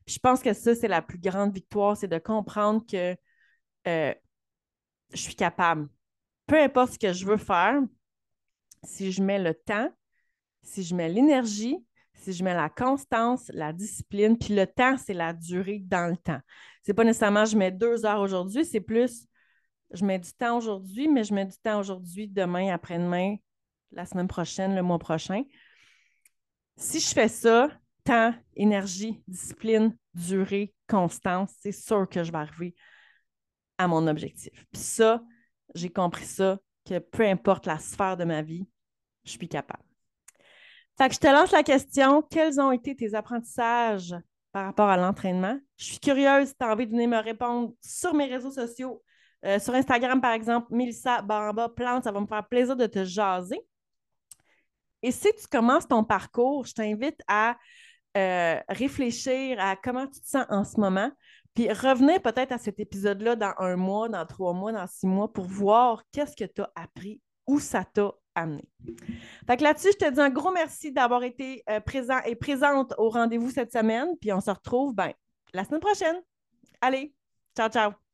je 0.07 0.17
pense 0.17 0.41
que 0.41 0.53
ça, 0.53 0.75
c'est 0.75 0.87
la 0.87 1.01
plus 1.01 1.19
grande 1.19 1.53
victoire, 1.53 1.97
c'est 1.97 2.07
de 2.07 2.17
comprendre 2.17 2.85
que 2.89 3.15
euh, 3.87 4.13
je 5.11 5.21
suis 5.21 5.35
capable. 5.35 5.89
Peu 6.47 6.59
importe 6.61 6.93
ce 6.93 6.99
que 6.99 7.11
je 7.11 7.25
veux 7.25 7.37
faire, 7.37 7.81
si 8.83 9.11
je 9.11 9.21
mets 9.21 9.39
le 9.39 9.53
temps, 9.53 9.89
si 10.63 10.83
je 10.83 10.95
mets 10.95 11.09
l'énergie, 11.09 11.77
si 12.13 12.31
je 12.31 12.43
mets 12.43 12.53
la 12.53 12.69
constance, 12.69 13.51
la 13.53 13.73
discipline, 13.73 14.37
puis 14.37 14.55
le 14.55 14.67
temps, 14.67 14.97
c'est 14.97 15.13
la 15.13 15.33
durée 15.33 15.79
dans 15.85 16.09
le 16.09 16.17
temps. 16.17 16.39
C'est 16.83 16.93
pas 16.93 17.03
nécessairement 17.03 17.45
je 17.45 17.57
mets 17.57 17.71
deux 17.71 18.05
heures 18.05 18.21
aujourd'hui, 18.21 18.65
c'est 18.65 18.81
plus 18.81 19.28
je 19.91 20.05
mets 20.05 20.19
du 20.19 20.31
temps 20.33 20.57
aujourd'hui, 20.57 21.07
mais 21.07 21.23
je 21.23 21.33
mets 21.33 21.45
du 21.45 21.57
temps 21.57 21.79
aujourd'hui, 21.79 22.27
demain, 22.27 22.73
après-demain, 22.73 23.35
la 23.91 24.05
semaine 24.05 24.27
prochaine, 24.27 24.75
le 24.75 24.81
mois 24.81 24.99
prochain. 24.99 25.43
Si 26.77 26.99
je 26.99 27.09
fais 27.09 27.27
ça, 27.27 27.69
temps, 28.03 28.33
énergie, 28.55 29.21
discipline, 29.27 29.95
durée, 30.13 30.73
constance, 30.87 31.53
c'est 31.59 31.71
sûr 31.71 32.07
que 32.07 32.23
je 32.23 32.31
vais 32.31 32.37
arriver 32.37 32.75
à 33.77 33.87
mon 33.87 34.07
objectif. 34.07 34.65
Puis 34.71 34.81
ça, 34.81 35.23
j'ai 35.75 35.89
compris 35.89 36.25
ça, 36.25 36.59
que 36.85 36.99
peu 36.99 37.23
importe 37.27 37.65
la 37.65 37.79
sphère 37.79 38.17
de 38.17 38.23
ma 38.23 38.41
vie, 38.41 38.67
je 39.23 39.31
suis 39.31 39.47
capable. 39.47 39.83
Fait 40.97 41.07
que 41.07 41.15
je 41.15 41.19
te 41.19 41.27
lance 41.27 41.51
la 41.51 41.63
question, 41.63 42.21
quels 42.23 42.59
ont 42.59 42.71
été 42.71 42.95
tes 42.95 43.13
apprentissages 43.13 44.15
par 44.51 44.65
rapport 44.65 44.89
à 44.89 44.97
l'entraînement? 44.97 45.57
Je 45.77 45.85
suis 45.85 45.99
curieuse, 45.99 46.49
si 46.49 46.55
tu 46.55 46.65
as 46.65 46.71
envie 46.71 46.87
de 46.87 46.91
venir 46.91 47.07
me 47.07 47.21
répondre 47.21 47.73
sur 47.81 48.13
mes 48.13 48.25
réseaux 48.25 48.51
sociaux, 48.51 49.01
euh, 49.45 49.59
sur 49.59 49.73
Instagram, 49.73 50.19
par 50.21 50.33
exemple, 50.33 50.67
Milsa 50.71 51.21
Bamba 51.21 51.69
Plante, 51.69 52.03
ça 52.03 52.11
va 52.11 52.19
me 52.19 52.27
faire 52.27 52.47
plaisir 52.47 52.75
de 52.75 52.87
te 52.87 53.05
jaser. 53.05 53.59
Et 55.01 55.11
si 55.11 55.29
tu 55.39 55.47
commences 55.49 55.87
ton 55.87 56.03
parcours, 56.03 56.65
je 56.65 56.73
t'invite 56.73 57.21
à 57.27 57.57
euh, 58.17 58.59
réfléchir 58.67 59.59
à 59.59 59.75
comment 59.75 60.07
tu 60.07 60.19
te 60.19 60.27
sens 60.27 60.45
en 60.49 60.63
ce 60.63 60.79
moment, 60.79 61.11
puis 61.53 61.71
revenir 61.71 62.21
peut-être 62.21 62.51
à 62.51 62.57
cet 62.57 62.79
épisode-là 62.79 63.35
dans 63.35 63.53
un 63.59 63.75
mois, 63.75 64.09
dans 64.09 64.25
trois 64.25 64.53
mois, 64.53 64.71
dans 64.71 64.87
six 64.87 65.07
mois 65.07 65.31
pour 65.31 65.45
voir 65.45 66.03
qu'est-ce 66.11 66.35
que 66.35 66.51
tu 66.51 66.61
as 66.61 66.71
appris, 66.75 67.21
où 67.47 67.59
ça 67.59 67.85
t'a 67.85 68.11
amené. 68.35 68.67
Fait 69.47 69.57
que 69.57 69.63
là-dessus, 69.63 69.89
je 69.93 70.05
te 70.05 70.11
dis 70.11 70.19
un 70.19 70.29
gros 70.29 70.51
merci 70.51 70.91
d'avoir 70.91 71.23
été 71.23 71.63
euh, 71.69 71.79
présent 71.79 72.19
et 72.25 72.35
présente 72.35 72.93
au 72.97 73.09
rendez-vous 73.09 73.51
cette 73.51 73.71
semaine, 73.71 74.09
puis 74.19 74.33
on 74.33 74.41
se 74.41 74.51
retrouve 74.51 74.93
ben, 74.93 75.11
la 75.53 75.63
semaine 75.63 75.81
prochaine. 75.81 76.17
Allez, 76.81 77.13
ciao, 77.55 77.69
ciao! 77.69 78.08